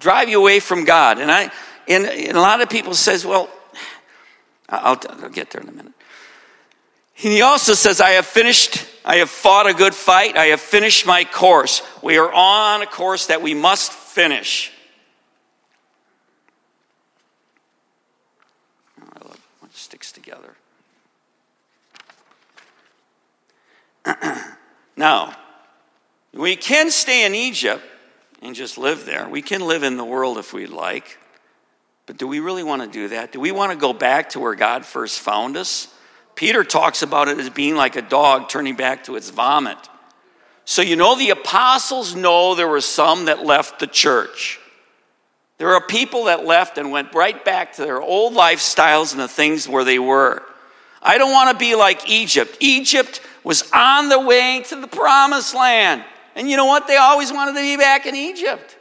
drive 0.00 0.28
you 0.28 0.40
away 0.40 0.58
from 0.58 0.84
God. 0.84 1.18
And 1.18 1.30
I, 1.30 1.52
and, 1.86 2.06
and 2.06 2.36
a 2.36 2.40
lot 2.40 2.60
of 2.60 2.68
people 2.68 2.94
says, 2.94 3.24
well, 3.24 3.48
I'll, 4.68 5.00
I'll 5.08 5.28
get 5.28 5.50
there 5.50 5.60
in 5.60 5.68
a 5.68 5.72
minute. 5.72 5.92
And 7.22 7.32
he 7.32 7.42
also 7.42 7.74
says, 7.74 8.00
I 8.00 8.10
have 8.10 8.26
finished 8.26 8.86
I 9.04 9.16
have 9.16 9.30
fought 9.30 9.66
a 9.66 9.74
good 9.74 9.94
fight. 9.94 10.36
I 10.36 10.46
have 10.46 10.60
finished 10.60 11.06
my 11.06 11.24
course. 11.24 11.82
We 12.02 12.18
are 12.18 12.30
on 12.32 12.82
a 12.82 12.86
course 12.86 13.26
that 13.26 13.40
we 13.40 13.54
must 13.54 13.92
finish. 13.92 14.72
I 19.00 19.24
love 19.24 19.40
sticks 19.72 20.12
together. 20.12 20.54
now, 24.96 25.34
we 26.34 26.56
can 26.56 26.90
stay 26.90 27.24
in 27.24 27.34
Egypt 27.34 27.84
and 28.42 28.54
just 28.54 28.78
live 28.78 29.04
there. 29.06 29.28
We 29.28 29.42
can 29.42 29.66
live 29.66 29.82
in 29.82 29.96
the 29.96 30.04
world 30.04 30.38
if 30.38 30.52
we'd 30.52 30.70
like. 30.70 31.18
But 32.06 32.16
do 32.16 32.26
we 32.26 32.40
really 32.40 32.62
want 32.62 32.82
to 32.82 32.88
do 32.88 33.08
that? 33.08 33.32
Do 33.32 33.40
we 33.40 33.52
want 33.52 33.72
to 33.72 33.78
go 33.78 33.92
back 33.92 34.30
to 34.30 34.40
where 34.40 34.54
God 34.54 34.84
first 34.84 35.20
found 35.20 35.56
us? 35.56 35.88
Peter 36.34 36.64
talks 36.64 37.02
about 37.02 37.28
it 37.28 37.38
as 37.38 37.50
being 37.50 37.76
like 37.76 37.96
a 37.96 38.02
dog 38.02 38.48
turning 38.48 38.76
back 38.76 39.04
to 39.04 39.16
its 39.16 39.30
vomit. 39.30 39.78
So, 40.64 40.82
you 40.82 40.96
know, 40.96 41.16
the 41.16 41.30
apostles 41.30 42.14
know 42.14 42.54
there 42.54 42.68
were 42.68 42.80
some 42.80 43.26
that 43.26 43.44
left 43.44 43.78
the 43.78 43.86
church. 43.86 44.58
There 45.58 45.74
are 45.74 45.86
people 45.86 46.24
that 46.24 46.46
left 46.46 46.78
and 46.78 46.90
went 46.90 47.12
right 47.12 47.44
back 47.44 47.74
to 47.74 47.82
their 47.82 48.00
old 48.00 48.34
lifestyles 48.34 49.12
and 49.12 49.20
the 49.20 49.28
things 49.28 49.68
where 49.68 49.84
they 49.84 49.98
were. 49.98 50.42
I 51.02 51.18
don't 51.18 51.32
want 51.32 51.50
to 51.50 51.56
be 51.56 51.74
like 51.74 52.08
Egypt. 52.08 52.56
Egypt 52.60 53.20
was 53.44 53.70
on 53.72 54.08
the 54.08 54.20
way 54.20 54.62
to 54.68 54.80
the 54.80 54.86
promised 54.86 55.54
land. 55.54 56.04
And 56.34 56.50
you 56.50 56.56
know 56.56 56.66
what? 56.66 56.86
They 56.86 56.96
always 56.96 57.32
wanted 57.32 57.54
to 57.54 57.60
be 57.60 57.76
back 57.76 58.06
in 58.06 58.14
Egypt. 58.14 58.76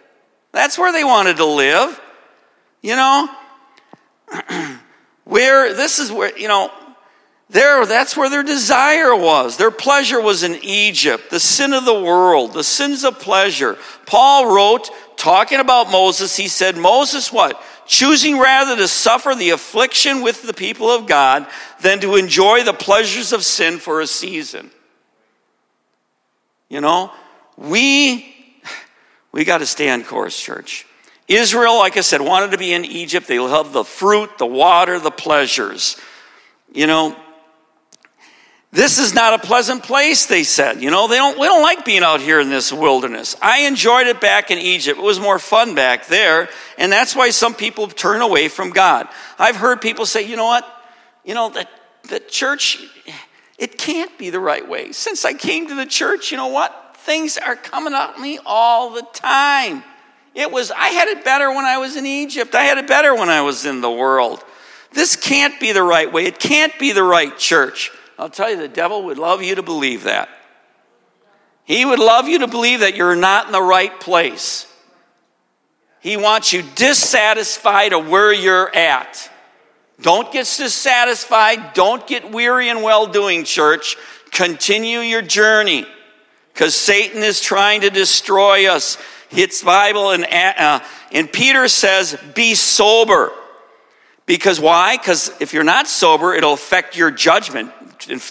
That's 0.51 0.77
where 0.77 0.91
they 0.91 1.03
wanted 1.03 1.37
to 1.37 1.45
live. 1.45 1.99
You 2.81 2.95
know? 2.95 3.29
where, 5.25 5.73
this 5.73 5.99
is 5.99 6.11
where, 6.11 6.37
you 6.37 6.47
know, 6.47 6.71
there, 7.49 7.83
that's 7.85 8.15
where 8.15 8.29
their 8.29 8.43
desire 8.43 9.15
was. 9.15 9.57
Their 9.57 9.71
pleasure 9.71 10.21
was 10.21 10.43
in 10.43 10.59
Egypt, 10.61 11.31
the 11.31 11.39
sin 11.39 11.73
of 11.73 11.83
the 11.83 11.99
world, 11.99 12.53
the 12.53 12.63
sins 12.63 13.03
of 13.03 13.19
pleasure. 13.19 13.77
Paul 14.05 14.53
wrote, 14.53 14.91
talking 15.17 15.59
about 15.59 15.89
Moses, 15.89 16.35
he 16.35 16.47
said, 16.47 16.77
Moses, 16.77 17.33
what? 17.33 17.61
Choosing 17.87 18.37
rather 18.37 18.75
to 18.75 18.87
suffer 18.87 19.33
the 19.33 19.49
affliction 19.49 20.21
with 20.21 20.43
the 20.43 20.53
people 20.53 20.91
of 20.91 21.07
God 21.07 21.47
than 21.81 21.99
to 22.01 22.17
enjoy 22.17 22.63
the 22.63 22.73
pleasures 22.73 23.33
of 23.33 23.43
sin 23.43 23.79
for 23.79 23.99
a 23.99 24.05
season. 24.05 24.69
You 26.69 26.81
know, 26.81 27.11
we, 27.59 28.33
we 29.33 29.43
got 29.43 29.57
to 29.57 29.65
stay 29.65 29.89
on 29.89 30.03
course, 30.03 30.39
church. 30.39 30.85
Israel, 31.27 31.77
like 31.77 31.97
I 31.97 32.01
said, 32.01 32.21
wanted 32.21 32.51
to 32.51 32.57
be 32.57 32.73
in 32.73 32.85
Egypt. 32.85 33.27
They 33.27 33.39
love 33.39 33.73
the 33.73 33.83
fruit, 33.83 34.37
the 34.37 34.45
water, 34.45 34.97
the 34.97 35.11
pleasures. 35.11 35.97
You 36.73 36.87
know, 36.87 37.15
this 38.71 38.97
is 38.97 39.13
not 39.13 39.33
a 39.33 39.45
pleasant 39.45 39.83
place, 39.83 40.25
they 40.25 40.43
said. 40.43 40.81
You 40.81 40.89
know, 40.89 41.07
they 41.07 41.17
don't, 41.17 41.37
we 41.37 41.45
don't 41.45 41.61
like 41.61 41.83
being 41.83 42.01
out 42.01 42.21
here 42.21 42.39
in 42.39 42.49
this 42.49 42.71
wilderness. 42.71 43.35
I 43.41 43.61
enjoyed 43.61 44.07
it 44.07 44.21
back 44.21 44.51
in 44.51 44.57
Egypt. 44.57 44.97
It 44.97 45.03
was 45.03 45.19
more 45.19 45.37
fun 45.37 45.75
back 45.75 46.07
there. 46.07 46.49
And 46.77 46.91
that's 46.91 47.15
why 47.15 47.31
some 47.31 47.53
people 47.53 47.87
turn 47.87 48.21
away 48.21 48.47
from 48.47 48.69
God. 48.69 49.07
I've 49.37 49.57
heard 49.57 49.81
people 49.81 50.05
say, 50.05 50.25
you 50.25 50.37
know 50.37 50.45
what? 50.45 50.65
You 51.25 51.33
know, 51.33 51.49
the, 51.49 51.67
the 52.07 52.21
church, 52.21 52.81
it 53.57 53.77
can't 53.77 54.15
be 54.17 54.29
the 54.29 54.39
right 54.39 54.67
way. 54.67 54.93
Since 54.93 55.25
I 55.25 55.33
came 55.33 55.67
to 55.67 55.75
the 55.75 55.85
church, 55.85 56.31
you 56.31 56.37
know 56.37 56.47
what? 56.47 56.88
Things 57.09 57.39
are 57.39 57.55
coming 57.55 57.95
at 57.95 58.19
me 58.19 58.37
all 58.45 58.91
the 58.91 59.01
time. 59.01 59.83
It 60.35 60.51
was, 60.51 60.69
I 60.69 60.89
had 60.89 61.07
it 61.07 61.25
better 61.25 61.49
when 61.49 61.65
I 61.65 61.79
was 61.79 61.95
in 61.95 62.05
Egypt. 62.05 62.53
I 62.53 62.61
had 62.61 62.77
it 62.77 62.85
better 62.85 63.15
when 63.15 63.29
I 63.29 63.41
was 63.41 63.65
in 63.65 63.81
the 63.81 63.89
world. 63.89 64.43
This 64.91 65.15
can't 65.15 65.59
be 65.59 65.71
the 65.71 65.81
right 65.81 66.13
way. 66.13 66.25
It 66.25 66.37
can't 66.37 66.77
be 66.77 66.91
the 66.91 67.01
right 67.01 67.35
church. 67.35 67.91
I'll 68.19 68.29
tell 68.29 68.51
you, 68.51 68.57
the 68.57 68.67
devil 68.67 69.05
would 69.05 69.17
love 69.17 69.41
you 69.41 69.55
to 69.55 69.63
believe 69.63 70.03
that. 70.03 70.29
He 71.63 71.83
would 71.83 71.97
love 71.97 72.27
you 72.27 72.37
to 72.37 72.47
believe 72.47 72.81
that 72.81 72.95
you're 72.95 73.15
not 73.15 73.47
in 73.47 73.53
the 73.53 73.59
right 73.59 73.99
place. 73.99 74.71
He 76.01 76.15
wants 76.15 76.53
you 76.53 76.63
dissatisfied 76.75 77.91
of 77.91 78.07
where 78.07 78.31
you're 78.31 78.69
at. 78.75 79.31
Don't 79.99 80.31
get 80.31 80.45
dissatisfied. 80.45 81.73
Don't 81.73 82.05
get 82.05 82.29
weary 82.31 82.69
in 82.69 82.83
well 82.83 83.07
doing, 83.07 83.45
church. 83.45 83.97
Continue 84.29 84.99
your 84.99 85.23
journey 85.23 85.87
because 86.59 86.75
Satan 86.75 87.23
is 87.23 87.39
trying 87.39 87.79
to 87.81 87.89
destroy 87.89 88.69
us. 88.69 88.97
It's 89.31 89.63
Bible, 89.63 90.11
and, 90.11 90.25
uh, 90.25 90.81
and 91.09 91.31
Peter 91.31 91.69
says, 91.69 92.19
Be 92.35 92.53
sober. 92.53 93.31
Because 94.25 94.59
why? 94.59 94.97
Because 94.97 95.31
if 95.39 95.53
you're 95.53 95.63
not 95.63 95.87
sober, 95.87 96.33
it'll 96.33 96.51
affect 96.51 96.97
your 96.97 97.11
judgment 97.11 97.71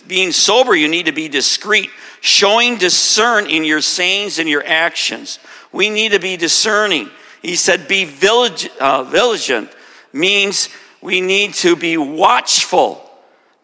being 0.06 0.32
sober, 0.32 0.76
you 0.76 0.88
need 0.88 1.06
to 1.06 1.12
be 1.12 1.28
discreet, 1.28 1.88
showing 2.20 2.76
discern 2.76 3.46
in 3.46 3.64
your 3.64 3.80
sayings 3.80 4.38
and 4.38 4.46
your 4.46 4.64
actions. 4.66 5.38
We 5.72 5.88
need 5.88 6.12
to 6.12 6.18
be 6.18 6.36
discerning. 6.36 7.08
He 7.40 7.56
said, 7.56 7.88
be 7.88 8.04
uh, 8.78 9.04
vigilant, 9.04 9.70
means 10.12 10.68
we 11.00 11.22
need 11.22 11.54
to 11.54 11.76
be 11.76 11.96
watchful 11.96 13.07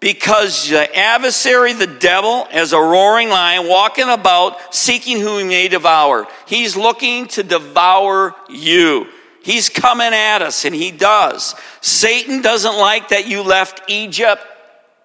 because 0.05 0.69
the 0.69 0.95
adversary, 0.95 1.73
the 1.73 1.87
devil, 1.87 2.47
as 2.53 2.75
a 2.75 2.79
roaring 2.79 3.31
lion, 3.31 3.67
walking 3.67 4.11
about 4.11 4.75
seeking 4.75 5.19
whom 5.19 5.39
he 5.39 5.45
may 5.47 5.67
devour. 5.67 6.29
He's 6.45 6.77
looking 6.77 7.27
to 7.29 7.43
devour 7.43 8.35
you. 8.51 9.07
He's 9.43 9.71
coming 9.71 10.13
at 10.13 10.43
us, 10.43 10.67
and 10.67 10.75
he 10.75 10.91
does. 10.91 11.55
Satan 11.81 12.43
doesn't 12.43 12.77
like 12.77 13.09
that 13.09 13.27
you 13.27 13.41
left 13.41 13.81
Egypt. 13.89 14.43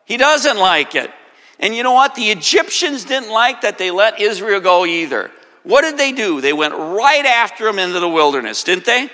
He 0.04 0.18
doesn't 0.18 0.58
like 0.58 0.96
it. 0.96 1.10
And 1.62 1.74
you 1.74 1.84
know 1.84 1.94
what? 1.94 2.16
The 2.16 2.32
Egyptians 2.32 3.06
didn't 3.06 3.32
like 3.32 3.62
that 3.62 3.78
they 3.78 3.92
let 3.92 4.20
Israel 4.20 4.60
go 4.60 4.86
either. 4.86 5.32
What 5.64 5.84
did 5.84 5.98
they 5.98 6.12
do? 6.12 6.42
They 6.42 6.52
went 6.52 6.74
right 6.74 7.26
after 7.26 7.70
him 7.70 7.80
into 7.80 8.02
the 8.02 8.10
wilderness, 8.10 8.66
didn't 8.66 8.84
they? 8.84 9.10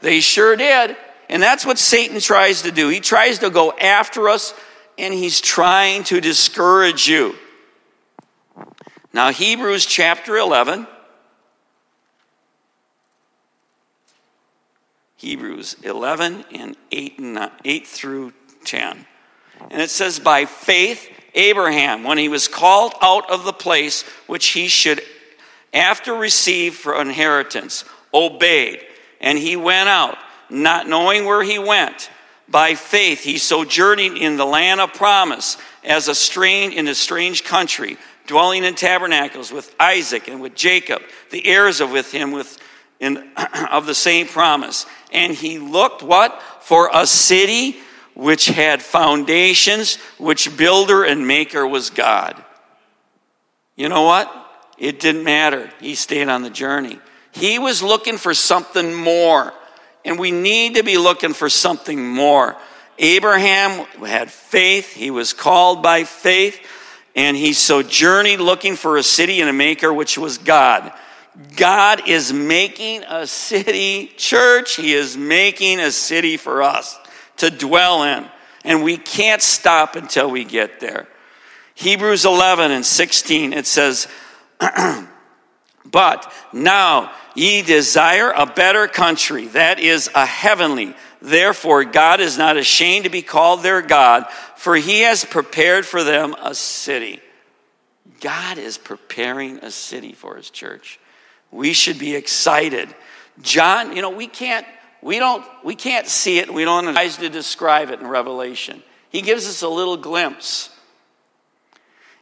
They 0.00 0.20
sure 0.20 0.54
did. 0.54 0.96
And 1.28 1.42
that's 1.42 1.66
what 1.66 1.80
Satan 1.80 2.20
tries 2.20 2.62
to 2.62 2.70
do. 2.70 2.88
He 2.88 3.00
tries 3.00 3.40
to 3.40 3.50
go 3.50 3.72
after 3.72 4.28
us 4.28 4.54
and 4.98 5.12
he's 5.12 5.40
trying 5.40 6.04
to 6.04 6.20
discourage 6.20 7.08
you. 7.08 7.34
Now, 9.12 9.30
Hebrews 9.30 9.86
chapter 9.86 10.36
11. 10.36 10.86
Hebrews 15.16 15.76
11 15.82 16.44
and 16.52 16.76
8, 16.92 17.18
and 17.18 17.50
8 17.64 17.86
through 17.86 18.32
10. 18.64 19.06
And 19.70 19.80
it 19.80 19.90
says, 19.90 20.18
By 20.18 20.44
faith, 20.44 21.08
Abraham, 21.34 22.04
when 22.04 22.18
he 22.18 22.28
was 22.28 22.48
called 22.48 22.94
out 23.00 23.30
of 23.30 23.44
the 23.44 23.52
place 23.52 24.02
which 24.26 24.48
he 24.48 24.68
should 24.68 25.00
after 25.72 26.14
receive 26.14 26.74
for 26.74 27.00
inheritance, 27.00 27.84
obeyed. 28.12 28.80
And 29.20 29.38
he 29.38 29.56
went 29.56 29.88
out, 29.88 30.18
not 30.48 30.88
knowing 30.88 31.24
where 31.24 31.42
he 31.42 31.58
went. 31.58 32.10
By 32.54 32.76
faith, 32.76 33.24
he 33.24 33.38
sojourned 33.38 34.16
in 34.16 34.36
the 34.36 34.46
land 34.46 34.80
of 34.80 34.94
promise 34.94 35.56
as 35.82 36.06
a 36.06 36.14
strange 36.14 36.72
in 36.72 36.86
a 36.86 36.94
strange 36.94 37.42
country, 37.42 37.96
dwelling 38.28 38.62
in 38.62 38.76
tabernacles 38.76 39.50
with 39.50 39.74
Isaac 39.80 40.28
and 40.28 40.40
with 40.40 40.54
Jacob, 40.54 41.02
the 41.32 41.44
heirs 41.48 41.80
of 41.80 41.90
with 41.90 42.12
him 42.12 42.30
with 42.30 42.56
in, 43.00 43.28
of 43.72 43.86
the 43.86 43.94
same 43.94 44.28
promise. 44.28 44.86
And 45.12 45.32
he 45.32 45.58
looked 45.58 46.04
what 46.04 46.40
for 46.60 46.90
a 46.94 47.08
city 47.08 47.76
which 48.14 48.46
had 48.46 48.82
foundations, 48.82 49.96
which 50.18 50.56
builder 50.56 51.02
and 51.02 51.26
maker 51.26 51.66
was 51.66 51.90
God. 51.90 52.40
You 53.74 53.88
know 53.88 54.02
what? 54.02 54.32
It 54.78 55.00
didn't 55.00 55.24
matter. 55.24 55.72
He 55.80 55.96
stayed 55.96 56.28
on 56.28 56.42
the 56.42 56.50
journey. 56.50 57.00
He 57.32 57.58
was 57.58 57.82
looking 57.82 58.16
for 58.16 58.32
something 58.32 58.94
more. 58.94 59.52
And 60.04 60.18
we 60.18 60.30
need 60.30 60.74
to 60.76 60.82
be 60.82 60.98
looking 60.98 61.32
for 61.32 61.48
something 61.48 62.06
more. 62.06 62.56
Abraham 62.98 63.86
had 64.04 64.30
faith. 64.30 64.92
He 64.92 65.10
was 65.10 65.32
called 65.32 65.82
by 65.82 66.04
faith. 66.04 66.60
And 67.16 67.36
he 67.36 67.52
sojourned 67.52 68.40
looking 68.40 68.76
for 68.76 68.96
a 68.96 69.02
city 69.02 69.40
and 69.40 69.48
a 69.48 69.52
maker, 69.52 69.92
which 69.92 70.18
was 70.18 70.38
God. 70.38 70.92
God 71.56 72.08
is 72.08 72.32
making 72.32 73.02
a 73.04 73.26
city, 73.26 74.12
church. 74.16 74.76
He 74.76 74.92
is 74.94 75.16
making 75.16 75.80
a 75.80 75.90
city 75.90 76.36
for 76.36 76.62
us 76.62 76.98
to 77.38 77.50
dwell 77.50 78.04
in. 78.04 78.26
And 78.64 78.82
we 78.82 78.96
can't 78.96 79.42
stop 79.42 79.96
until 79.96 80.30
we 80.30 80.44
get 80.44 80.80
there. 80.80 81.08
Hebrews 81.74 82.24
11 82.24 82.70
and 82.70 82.86
16, 82.86 83.52
it 83.52 83.66
says, 83.66 84.06
But 85.84 86.32
now 86.52 87.12
ye 87.34 87.62
desire 87.62 88.30
a 88.30 88.46
better 88.46 88.86
country, 88.86 89.46
that 89.48 89.78
is 89.78 90.10
a 90.14 90.26
heavenly. 90.26 90.94
Therefore, 91.20 91.84
God 91.84 92.20
is 92.20 92.38
not 92.38 92.56
ashamed 92.56 93.04
to 93.04 93.10
be 93.10 93.22
called 93.22 93.62
their 93.62 93.82
God, 93.82 94.26
for 94.56 94.76
he 94.76 95.00
has 95.00 95.24
prepared 95.24 95.86
for 95.86 96.04
them 96.04 96.34
a 96.42 96.54
city. 96.54 97.20
God 98.20 98.58
is 98.58 98.78
preparing 98.78 99.58
a 99.58 99.70
city 99.70 100.12
for 100.12 100.36
his 100.36 100.50
church. 100.50 100.98
We 101.50 101.72
should 101.72 101.98
be 101.98 102.14
excited. 102.14 102.94
John, 103.40 103.94
you 103.94 104.02
know, 104.02 104.10
we 104.10 104.26
can't 104.26 104.66
we 105.02 105.18
don't 105.18 105.44
we 105.62 105.74
can't 105.74 106.06
see 106.06 106.38
it 106.38 106.52
we 106.52 106.64
don't 106.64 106.86
know 106.86 107.08
to 107.08 107.28
describe 107.28 107.90
it 107.90 108.00
in 108.00 108.06
revelation 108.06 108.82
he 109.10 109.20
gives 109.20 109.46
us 109.46 109.60
a 109.60 109.68
little 109.68 109.98
glimpse 109.98 110.70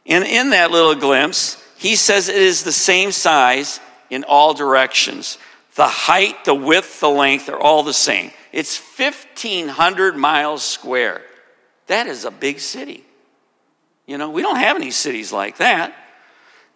And 0.05 0.25
in 0.25 0.49
that 0.49 0.71
little 0.71 0.95
glimpse, 0.95 1.63
he 1.77 1.95
says 1.95 2.29
it 2.29 2.35
is 2.35 2.63
the 2.63 2.71
same 2.71 3.11
size 3.11 3.79
in 4.13 4.23
all 4.23 4.53
directions. 4.53 5.37
The 5.75 5.87
height, 5.87 6.45
the 6.45 6.53
width, 6.53 6.99
the 6.99 7.09
length 7.09 7.49
are 7.49 7.59
all 7.59 7.83
the 7.83 7.93
same. 7.93 8.31
It's 8.51 8.77
1,500 8.77 10.15
miles 10.15 10.63
square. 10.63 11.21
That 11.87 12.07
is 12.07 12.25
a 12.25 12.31
big 12.31 12.59
city. 12.59 13.03
You 14.05 14.17
know, 14.17 14.29
we 14.29 14.41
don't 14.41 14.57
have 14.57 14.75
any 14.75 14.91
cities 14.91 15.33
like 15.33 15.57
that. 15.57 15.95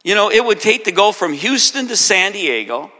You 0.03 0.15
know, 0.15 0.31
it 0.31 0.43
would 0.43 0.59
take 0.59 0.85
to 0.85 0.91
go 0.91 1.11
from 1.11 1.33
Houston 1.33 1.87
to 1.87 1.97
San 1.97 2.31
Diego, 2.31 2.91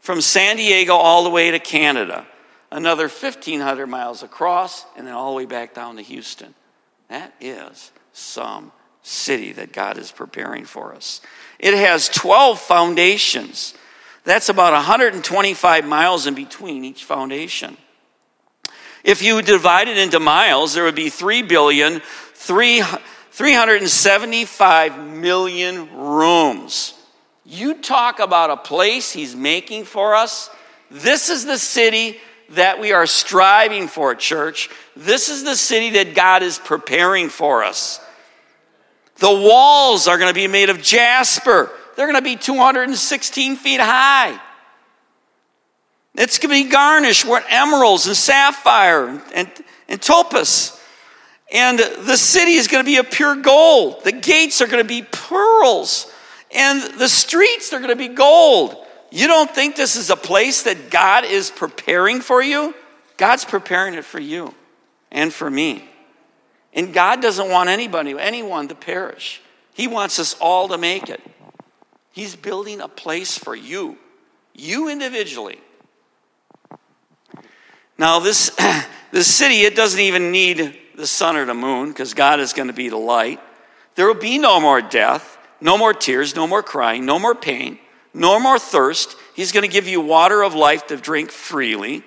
from 0.00 0.20
San 0.20 0.56
Diego 0.56 0.94
all 0.94 1.24
the 1.24 1.30
way 1.30 1.50
to 1.50 1.58
Canada, 1.58 2.26
another 2.70 3.04
1,500 3.04 3.86
miles 3.86 4.22
across, 4.22 4.84
and 4.96 5.06
then 5.06 5.14
all 5.14 5.30
the 5.30 5.36
way 5.36 5.46
back 5.46 5.74
down 5.74 5.96
to 5.96 6.02
Houston. 6.02 6.54
That 7.08 7.32
is 7.40 7.90
some 8.12 8.72
city 9.02 9.52
that 9.52 9.72
God 9.72 9.96
is 9.96 10.12
preparing 10.12 10.64
for 10.64 10.94
us. 10.94 11.20
It 11.58 11.74
has 11.74 12.08
12 12.08 12.60
foundations. 12.60 13.74
That's 14.28 14.50
about 14.50 14.74
125 14.74 15.86
miles 15.86 16.26
in 16.26 16.34
between 16.34 16.84
each 16.84 17.04
foundation. 17.04 17.78
If 19.02 19.22
you 19.22 19.40
divide 19.40 19.88
it 19.88 19.96
into 19.96 20.20
miles, 20.20 20.74
there 20.74 20.84
would 20.84 20.94
be 20.94 21.08
3 21.08 21.40
billion, 21.44 22.02
3, 22.34 22.82
375 23.30 24.98
million 24.98 25.96
rooms. 25.96 26.92
You 27.46 27.76
talk 27.76 28.18
about 28.20 28.50
a 28.50 28.58
place 28.58 29.10
he's 29.10 29.34
making 29.34 29.84
for 29.84 30.14
us. 30.14 30.50
This 30.90 31.30
is 31.30 31.46
the 31.46 31.56
city 31.56 32.18
that 32.50 32.80
we 32.80 32.92
are 32.92 33.06
striving 33.06 33.88
for, 33.88 34.14
church. 34.14 34.68
This 34.94 35.30
is 35.30 35.42
the 35.42 35.56
city 35.56 35.88
that 35.92 36.14
God 36.14 36.42
is 36.42 36.58
preparing 36.58 37.30
for 37.30 37.64
us. 37.64 37.98
The 39.16 39.32
walls 39.32 40.06
are 40.06 40.18
going 40.18 40.28
to 40.28 40.38
be 40.38 40.48
made 40.48 40.68
of 40.68 40.82
jasper. 40.82 41.70
They're 41.98 42.06
going 42.06 42.14
to 42.14 42.22
be 42.22 42.36
216 42.36 43.56
feet 43.56 43.80
high. 43.80 44.40
It's 46.14 46.38
going 46.38 46.56
to 46.56 46.64
be 46.64 46.70
garnished 46.70 47.24
with 47.24 47.44
emeralds 47.48 48.06
and 48.06 48.16
sapphire 48.16 49.08
and, 49.08 49.22
and, 49.34 49.50
and 49.88 50.00
topaz. 50.00 50.80
And 51.52 51.76
the 51.80 52.16
city 52.16 52.52
is 52.52 52.68
going 52.68 52.84
to 52.84 52.88
be 52.88 52.98
a 52.98 53.04
pure 53.04 53.34
gold. 53.34 54.04
The 54.04 54.12
gates 54.12 54.62
are 54.62 54.68
going 54.68 54.80
to 54.80 54.86
be 54.86 55.02
pearls. 55.02 56.08
And 56.54 56.80
the 57.00 57.08
streets 57.08 57.72
are 57.72 57.78
going 57.78 57.90
to 57.90 57.96
be 57.96 58.14
gold. 58.14 58.76
You 59.10 59.26
don't 59.26 59.50
think 59.50 59.74
this 59.74 59.96
is 59.96 60.10
a 60.10 60.16
place 60.16 60.62
that 60.62 60.90
God 60.90 61.24
is 61.24 61.50
preparing 61.50 62.20
for 62.20 62.40
you? 62.40 62.76
God's 63.16 63.44
preparing 63.44 63.94
it 63.94 64.04
for 64.04 64.20
you 64.20 64.54
and 65.10 65.34
for 65.34 65.50
me. 65.50 65.84
And 66.72 66.94
God 66.94 67.20
doesn't 67.20 67.50
want 67.50 67.70
anybody, 67.70 68.14
anyone 68.16 68.68
to 68.68 68.76
perish. 68.76 69.40
He 69.74 69.88
wants 69.88 70.20
us 70.20 70.36
all 70.40 70.68
to 70.68 70.78
make 70.78 71.08
it. 71.08 71.20
He's 72.12 72.36
building 72.36 72.80
a 72.80 72.88
place 72.88 73.36
for 73.36 73.54
you, 73.54 73.96
you 74.54 74.88
individually. 74.88 75.60
Now, 77.96 78.20
this, 78.20 78.50
this 79.12 79.26
city, 79.32 79.62
it 79.62 79.74
doesn't 79.74 80.00
even 80.00 80.30
need 80.30 80.78
the 80.96 81.06
sun 81.06 81.36
or 81.36 81.44
the 81.44 81.54
moon 81.54 81.88
because 81.88 82.14
God 82.14 82.40
is 82.40 82.52
going 82.52 82.68
to 82.68 82.74
be 82.74 82.88
the 82.88 82.96
light. 82.96 83.40
There 83.94 84.06
will 84.06 84.14
be 84.14 84.38
no 84.38 84.60
more 84.60 84.80
death, 84.80 85.38
no 85.60 85.76
more 85.76 85.92
tears, 85.92 86.36
no 86.36 86.46
more 86.46 86.62
crying, 86.62 87.04
no 87.04 87.18
more 87.18 87.34
pain, 87.34 87.78
no 88.14 88.38
more 88.38 88.58
thirst. 88.58 89.16
He's 89.34 89.52
going 89.52 89.62
to 89.62 89.72
give 89.72 89.88
you 89.88 90.00
water 90.00 90.42
of 90.42 90.54
life 90.54 90.86
to 90.88 90.96
drink 90.96 91.30
freely. 91.30 92.04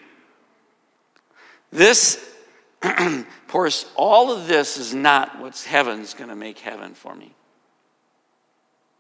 This 1.72 2.28
of 2.82 3.26
course, 3.48 3.86
all 3.96 4.32
of 4.32 4.48
this 4.48 4.78
is 4.78 4.94
not 4.94 5.40
what 5.40 5.58
heaven's 5.60 6.16
going 6.16 6.30
to 6.30 6.36
make 6.36 6.58
heaven 6.58 6.96
for 6.96 7.14
me. 7.14 7.36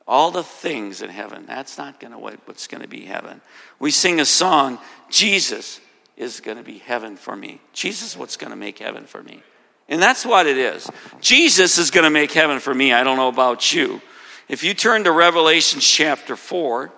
All 0.07 0.31
the 0.31 0.43
things 0.43 1.01
in 1.01 1.09
heaven, 1.09 1.45
that's 1.45 1.77
not 1.77 1.99
going 1.99 2.11
to 2.11 2.17
what's 2.17 2.67
going 2.67 2.81
to 2.81 2.87
be 2.87 3.05
heaven. 3.05 3.41
We 3.79 3.91
sing 3.91 4.19
a 4.19 4.25
song, 4.25 4.79
Jesus 5.09 5.79
is 6.17 6.39
going 6.39 6.57
to 6.57 6.63
be 6.63 6.79
heaven 6.79 7.15
for 7.15 7.35
me. 7.35 7.61
Jesus 7.73 8.17
what's 8.17 8.37
going 8.37 8.51
to 8.51 8.57
make 8.57 8.79
heaven 8.79 9.05
for 9.05 9.23
me. 9.23 9.41
And 9.89 10.01
that's 10.01 10.25
what 10.25 10.47
it 10.47 10.57
is. 10.57 10.89
Jesus 11.19 11.77
is 11.77 11.91
going 11.91 12.03
to 12.03 12.09
make 12.09 12.31
heaven 12.31 12.59
for 12.59 12.73
me. 12.73 12.93
I 12.93 13.03
don't 13.03 13.17
know 13.17 13.27
about 13.27 13.73
you. 13.73 14.01
If 14.47 14.63
you 14.63 14.73
turn 14.73 15.03
to 15.05 15.11
Revelation 15.11 15.79
chapter 15.79 16.35
4, 16.35 16.91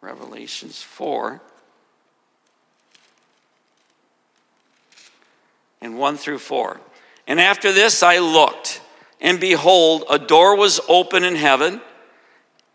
Revelations 0.00 0.80
4, 0.82 1.40
and 5.80 5.98
1 5.98 6.16
through 6.16 6.38
4. 6.38 6.80
And 7.26 7.40
after 7.40 7.72
this 7.72 8.02
I 8.02 8.18
looked, 8.18 8.80
and 9.20 9.40
behold, 9.40 10.04
a 10.08 10.18
door 10.18 10.56
was 10.56 10.80
open 10.88 11.24
in 11.24 11.34
heaven, 11.34 11.80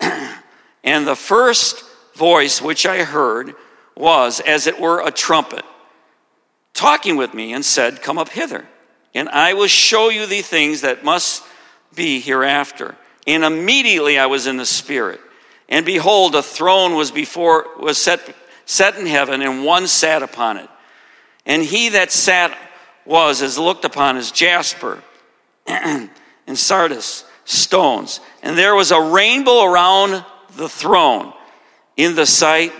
and 0.00 1.06
the 1.06 1.16
first 1.16 1.84
voice 2.14 2.60
which 2.60 2.86
I 2.86 3.04
heard 3.04 3.54
was 3.96 4.40
as 4.40 4.66
it 4.66 4.78
were 4.78 5.06
a 5.06 5.10
trumpet, 5.10 5.64
talking 6.74 7.16
with 7.16 7.32
me, 7.34 7.52
and 7.52 7.64
said, 7.64 8.02
Come 8.02 8.18
up 8.18 8.28
hither, 8.28 8.66
and 9.14 9.28
I 9.28 9.54
will 9.54 9.68
show 9.68 10.10
you 10.10 10.26
the 10.26 10.42
things 10.42 10.82
that 10.82 11.04
must 11.04 11.42
be 11.94 12.20
hereafter. 12.20 12.96
And 13.26 13.44
immediately 13.44 14.18
I 14.18 14.26
was 14.26 14.46
in 14.46 14.58
the 14.58 14.66
Spirit. 14.66 15.20
And 15.68 15.86
behold, 15.86 16.34
a 16.34 16.42
throne 16.42 16.94
was 16.94 17.10
before 17.10 17.66
was 17.78 17.96
set, 17.96 18.34
set 18.66 18.96
in 18.96 19.06
heaven, 19.06 19.40
and 19.40 19.64
one 19.64 19.86
sat 19.86 20.22
upon 20.22 20.58
it. 20.58 20.68
And 21.46 21.62
he 21.62 21.90
that 21.90 22.12
sat 22.12 22.56
was 23.06 23.40
as 23.40 23.58
looked 23.58 23.84
upon 23.84 24.16
as 24.16 24.30
jasper 24.30 25.02
and 26.46 26.58
sardis 26.58 27.24
stones. 27.44 28.20
And 28.42 28.56
there 28.56 28.74
was 28.74 28.90
a 28.90 29.00
rainbow 29.00 29.64
around 29.64 30.24
the 30.56 30.68
throne 30.68 31.32
in 31.96 32.14
the 32.14 32.26
sight, 32.26 32.72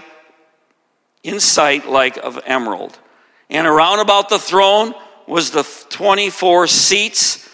in 1.22 1.40
sight 1.40 1.88
like 1.88 2.16
of 2.16 2.40
emerald. 2.44 2.98
And 3.50 3.66
around 3.66 4.00
about 4.00 4.28
the 4.28 4.38
throne 4.38 4.94
was 5.26 5.50
the 5.50 5.62
24 5.90 6.66
seats. 6.66 7.48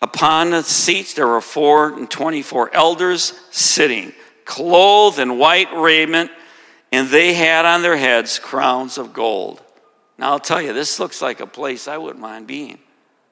Upon 0.00 0.50
the 0.50 0.62
seats 0.62 1.14
there 1.14 1.28
were 1.28 1.40
four 1.40 1.92
and 1.92 2.10
24 2.10 2.74
elders 2.74 3.34
sitting, 3.50 4.12
clothed 4.44 5.18
in 5.18 5.38
white 5.38 5.72
raiment, 5.74 6.30
and 6.90 7.08
they 7.08 7.34
had 7.34 7.64
on 7.64 7.82
their 7.82 7.96
heads 7.96 8.38
crowns 8.38 8.98
of 8.98 9.12
gold. 9.12 9.62
Now, 10.18 10.32
I'll 10.32 10.40
tell 10.40 10.60
you, 10.60 10.72
this 10.72 11.00
looks 11.00 11.22
like 11.22 11.40
a 11.40 11.46
place 11.46 11.88
I 11.88 11.98
wouldn't 11.98 12.20
mind 12.20 12.46
being. 12.46 12.78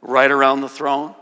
Right 0.01 0.31
around 0.31 0.63
the 0.63 0.69
throne. 0.69 1.15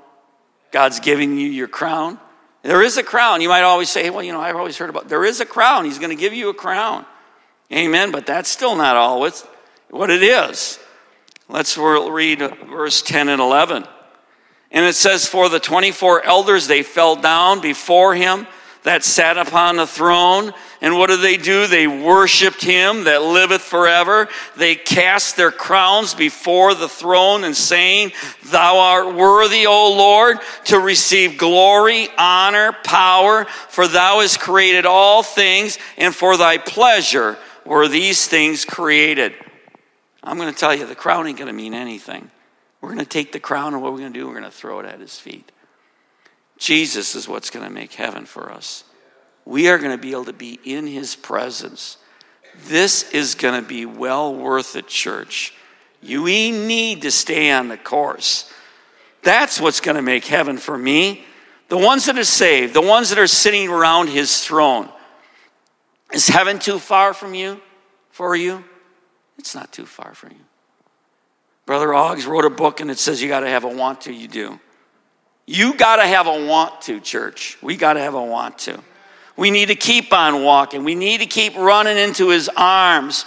God's 0.70 1.00
giving 1.00 1.38
you 1.38 1.48
your 1.48 1.68
crown. 1.68 2.18
There 2.62 2.82
is 2.82 2.96
a 2.96 3.02
crown. 3.02 3.40
You 3.40 3.48
might 3.48 3.62
always 3.62 3.88
say, 3.88 4.10
well, 4.10 4.22
you 4.22 4.32
know, 4.32 4.40
I've 4.40 4.56
always 4.56 4.76
heard 4.76 4.90
about 4.90 5.08
there 5.08 5.24
is 5.24 5.40
a 5.40 5.46
crown. 5.46 5.84
He's 5.84 5.98
going 5.98 6.10
to 6.10 6.20
give 6.20 6.34
you 6.34 6.48
a 6.48 6.54
crown. 6.54 7.06
Amen. 7.72 8.10
But 8.10 8.26
that's 8.26 8.48
still 8.48 8.76
not 8.76 8.96
all 8.96 9.24
it's 9.24 9.46
what 9.90 10.10
it 10.10 10.22
is. 10.22 10.78
Let's 11.48 11.78
read 11.78 12.40
verse 12.66 13.00
10 13.02 13.28
and 13.28 13.40
11. 13.40 13.84
And 14.70 14.84
it 14.84 14.94
says, 14.94 15.26
For 15.26 15.48
the 15.48 15.60
24 15.60 16.24
elders, 16.24 16.66
they 16.66 16.82
fell 16.82 17.16
down 17.16 17.60
before 17.60 18.14
him 18.14 18.46
that 18.88 19.04
sat 19.04 19.36
upon 19.36 19.76
the 19.76 19.86
throne. 19.86 20.50
And 20.80 20.96
what 20.96 21.08
did 21.08 21.20
they 21.20 21.36
do? 21.36 21.66
They 21.66 21.86
worshiped 21.86 22.64
him 22.64 23.04
that 23.04 23.20
liveth 23.20 23.60
forever. 23.60 24.28
They 24.56 24.76
cast 24.76 25.36
their 25.36 25.50
crowns 25.50 26.14
before 26.14 26.74
the 26.74 26.88
throne 26.88 27.44
and 27.44 27.54
saying, 27.54 28.12
Thou 28.46 28.78
art 28.78 29.14
worthy, 29.14 29.66
O 29.66 29.92
Lord, 29.92 30.38
to 30.66 30.80
receive 30.80 31.36
glory, 31.36 32.08
honor, 32.16 32.72
power, 32.82 33.44
for 33.44 33.86
thou 33.86 34.20
hast 34.20 34.40
created 34.40 34.86
all 34.86 35.22
things, 35.22 35.78
and 35.98 36.14
for 36.14 36.38
thy 36.38 36.56
pleasure 36.56 37.36
were 37.66 37.88
these 37.88 38.26
things 38.26 38.64
created. 38.64 39.34
I'm 40.22 40.38
going 40.38 40.50
to 40.50 40.58
tell 40.58 40.74
you, 40.74 40.86
the 40.86 40.94
crown 40.94 41.26
ain't 41.26 41.36
going 41.36 41.48
to 41.48 41.52
mean 41.52 41.74
anything. 41.74 42.30
We're 42.80 42.94
going 42.94 43.00
to 43.00 43.04
take 43.04 43.32
the 43.32 43.40
crown, 43.40 43.74
and 43.74 43.82
what 43.82 43.92
we're 43.92 43.98
going 43.98 44.14
to 44.14 44.18
do, 44.18 44.26
we're 44.26 44.32
going 44.32 44.44
to 44.44 44.50
throw 44.50 44.80
it 44.80 44.86
at 44.86 44.98
his 44.98 45.18
feet. 45.18 45.52
Jesus 46.58 47.14
is 47.14 47.28
what's 47.28 47.50
going 47.50 47.66
to 47.66 47.72
make 47.72 47.94
heaven 47.94 48.26
for 48.26 48.52
us. 48.52 48.84
We 49.44 49.68
are 49.68 49.78
going 49.78 49.92
to 49.92 49.98
be 49.98 50.10
able 50.10 50.26
to 50.26 50.32
be 50.32 50.58
in 50.64 50.86
his 50.86 51.16
presence. 51.16 51.96
This 52.66 53.10
is 53.12 53.34
going 53.34 53.60
to 53.60 53.66
be 53.66 53.86
well 53.86 54.34
worth 54.34 54.76
it, 54.76 54.88
church. 54.88 55.54
You 56.02 56.24
we 56.24 56.50
need 56.50 57.02
to 57.02 57.10
stay 57.10 57.50
on 57.50 57.68
the 57.68 57.76
course. 57.76 58.52
That's 59.22 59.60
what's 59.60 59.80
going 59.80 59.96
to 59.96 60.02
make 60.02 60.24
heaven 60.24 60.58
for 60.58 60.76
me. 60.76 61.24
The 61.68 61.78
ones 61.78 62.06
that 62.06 62.18
are 62.18 62.24
saved, 62.24 62.74
the 62.74 62.80
ones 62.80 63.10
that 63.10 63.18
are 63.18 63.26
sitting 63.26 63.68
around 63.68 64.08
his 64.08 64.44
throne. 64.44 64.88
Is 66.12 66.28
heaven 66.28 66.58
too 66.58 66.78
far 66.78 67.12
from 67.12 67.34
you? 67.34 67.60
For 68.10 68.34
you? 68.34 68.64
It's 69.38 69.54
not 69.54 69.72
too 69.72 69.86
far 69.86 70.14
from 70.14 70.30
you. 70.30 70.44
Brother 71.66 71.88
Oggs 71.88 72.26
wrote 72.26 72.46
a 72.46 72.50
book 72.50 72.80
and 72.80 72.90
it 72.90 72.98
says 72.98 73.22
you 73.22 73.28
got 73.28 73.40
to 73.40 73.48
have 73.48 73.64
a 73.64 73.68
want 73.68 74.02
to, 74.02 74.12
you 74.12 74.26
do. 74.26 74.58
You 75.50 75.72
got 75.72 75.96
to 75.96 76.06
have 76.06 76.26
a 76.26 76.46
want 76.46 76.82
to, 76.82 77.00
church. 77.00 77.56
We 77.62 77.78
got 77.78 77.94
to 77.94 78.00
have 78.00 78.12
a 78.12 78.22
want 78.22 78.58
to. 78.58 78.78
We 79.34 79.50
need 79.50 79.68
to 79.68 79.76
keep 79.76 80.12
on 80.12 80.44
walking. 80.44 80.84
We 80.84 80.94
need 80.94 81.20
to 81.20 81.26
keep 81.26 81.56
running 81.56 81.96
into 81.96 82.28
his 82.28 82.50
arms. 82.54 83.24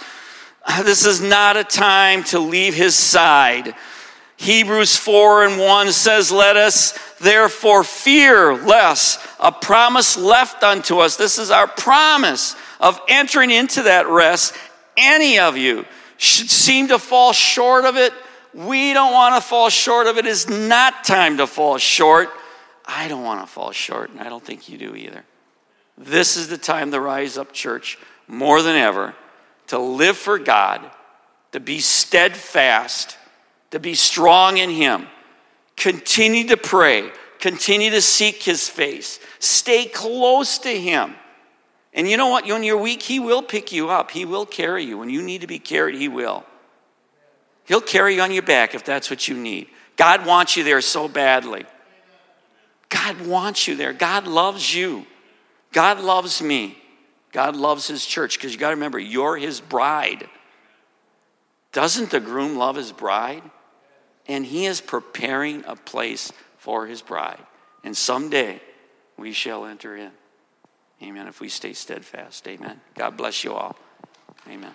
This 0.84 1.04
is 1.04 1.20
not 1.20 1.56
a 1.56 1.64
time 1.64 2.22
to 2.24 2.38
leave 2.38 2.74
his 2.74 2.94
side. 2.94 3.74
Hebrews 4.36 4.96
4 4.96 5.46
and 5.46 5.58
1 5.58 5.90
says, 5.90 6.30
Let 6.30 6.56
us 6.56 6.96
therefore 7.18 7.82
fear 7.82 8.54
less 8.54 9.18
a 9.40 9.50
promise 9.50 10.16
left 10.16 10.62
unto 10.62 10.98
us. 10.98 11.16
This 11.16 11.40
is 11.40 11.50
our 11.50 11.66
promise 11.66 12.54
of 12.80 13.00
entering 13.08 13.50
into 13.50 13.82
that 13.82 14.06
rest. 14.06 14.54
Any 14.96 15.40
of 15.40 15.56
you 15.56 15.84
should 16.18 16.50
seem 16.50 16.86
to 16.86 17.00
fall 17.00 17.32
short 17.32 17.84
of 17.84 17.96
it. 17.96 18.12
We 18.54 18.92
don't 18.92 19.12
want 19.12 19.34
to 19.34 19.40
fall 19.40 19.70
short 19.70 20.06
of 20.06 20.18
it. 20.18 20.26
It 20.26 20.30
is 20.30 20.48
not 20.48 21.04
time 21.04 21.38
to 21.38 21.46
fall 21.46 21.78
short. 21.78 22.28
I 22.84 23.08
don't 23.08 23.24
want 23.24 23.40
to 23.40 23.46
fall 23.46 23.72
short, 23.72 24.10
and 24.10 24.20
I 24.20 24.28
don't 24.28 24.44
think 24.44 24.68
you 24.68 24.76
do 24.76 24.94
either. 24.94 25.24
This 25.96 26.36
is 26.36 26.48
the 26.48 26.58
time 26.58 26.90
to 26.90 27.00
rise 27.00 27.38
up, 27.38 27.52
church, 27.52 27.98
more 28.26 28.62
than 28.62 28.76
ever, 28.76 29.14
to 29.68 29.78
live 29.78 30.16
for 30.16 30.38
God, 30.38 30.82
to 31.52 31.60
be 31.60 31.78
steadfast, 31.80 33.16
to 33.70 33.78
be 33.78 33.94
strong 33.94 34.58
in 34.58 34.70
Him. 34.70 35.06
Continue 35.76 36.48
to 36.48 36.56
pray, 36.56 37.10
continue 37.38 37.90
to 37.90 38.02
seek 38.02 38.42
His 38.42 38.68
face, 38.68 39.20
stay 39.38 39.86
close 39.86 40.58
to 40.58 40.68
Him. 40.68 41.14
And 41.94 42.08
you 42.08 42.16
know 42.16 42.28
what? 42.28 42.46
When 42.46 42.62
you're 42.62 42.80
weak, 42.80 43.02
He 43.02 43.20
will 43.20 43.42
pick 43.42 43.72
you 43.72 43.90
up, 43.90 44.10
He 44.10 44.24
will 44.24 44.46
carry 44.46 44.84
you. 44.84 44.98
When 44.98 45.10
you 45.10 45.22
need 45.22 45.42
to 45.42 45.46
be 45.46 45.58
carried, 45.58 45.94
He 45.94 46.08
will. 46.08 46.44
He'll 47.72 47.80
carry 47.80 48.16
you 48.16 48.20
on 48.20 48.30
your 48.32 48.42
back 48.42 48.74
if 48.74 48.84
that's 48.84 49.08
what 49.08 49.28
you 49.28 49.34
need. 49.34 49.66
God 49.96 50.26
wants 50.26 50.58
you 50.58 50.62
there 50.62 50.82
so 50.82 51.08
badly. 51.08 51.64
God 52.90 53.26
wants 53.26 53.66
you 53.66 53.76
there. 53.76 53.94
God 53.94 54.26
loves 54.26 54.74
you. 54.74 55.06
God 55.72 55.98
loves 55.98 56.42
me. 56.42 56.76
God 57.32 57.56
loves 57.56 57.86
his 57.86 58.04
church 58.04 58.36
because 58.36 58.52
you 58.52 58.58
got 58.58 58.68
to 58.68 58.74
remember, 58.74 58.98
you're 58.98 59.38
his 59.38 59.62
bride. 59.62 60.28
Doesn't 61.72 62.10
the 62.10 62.20
groom 62.20 62.56
love 62.56 62.76
his 62.76 62.92
bride? 62.92 63.42
And 64.26 64.44
he 64.44 64.66
is 64.66 64.82
preparing 64.82 65.64
a 65.66 65.74
place 65.74 66.30
for 66.58 66.86
his 66.86 67.00
bride. 67.00 67.40
And 67.84 67.96
someday 67.96 68.60
we 69.16 69.32
shall 69.32 69.64
enter 69.64 69.96
in. 69.96 70.10
Amen. 71.02 71.26
If 71.26 71.40
we 71.40 71.48
stay 71.48 71.72
steadfast. 71.72 72.46
Amen. 72.48 72.82
God 72.96 73.16
bless 73.16 73.44
you 73.44 73.54
all. 73.54 73.76
Amen. 74.46 74.74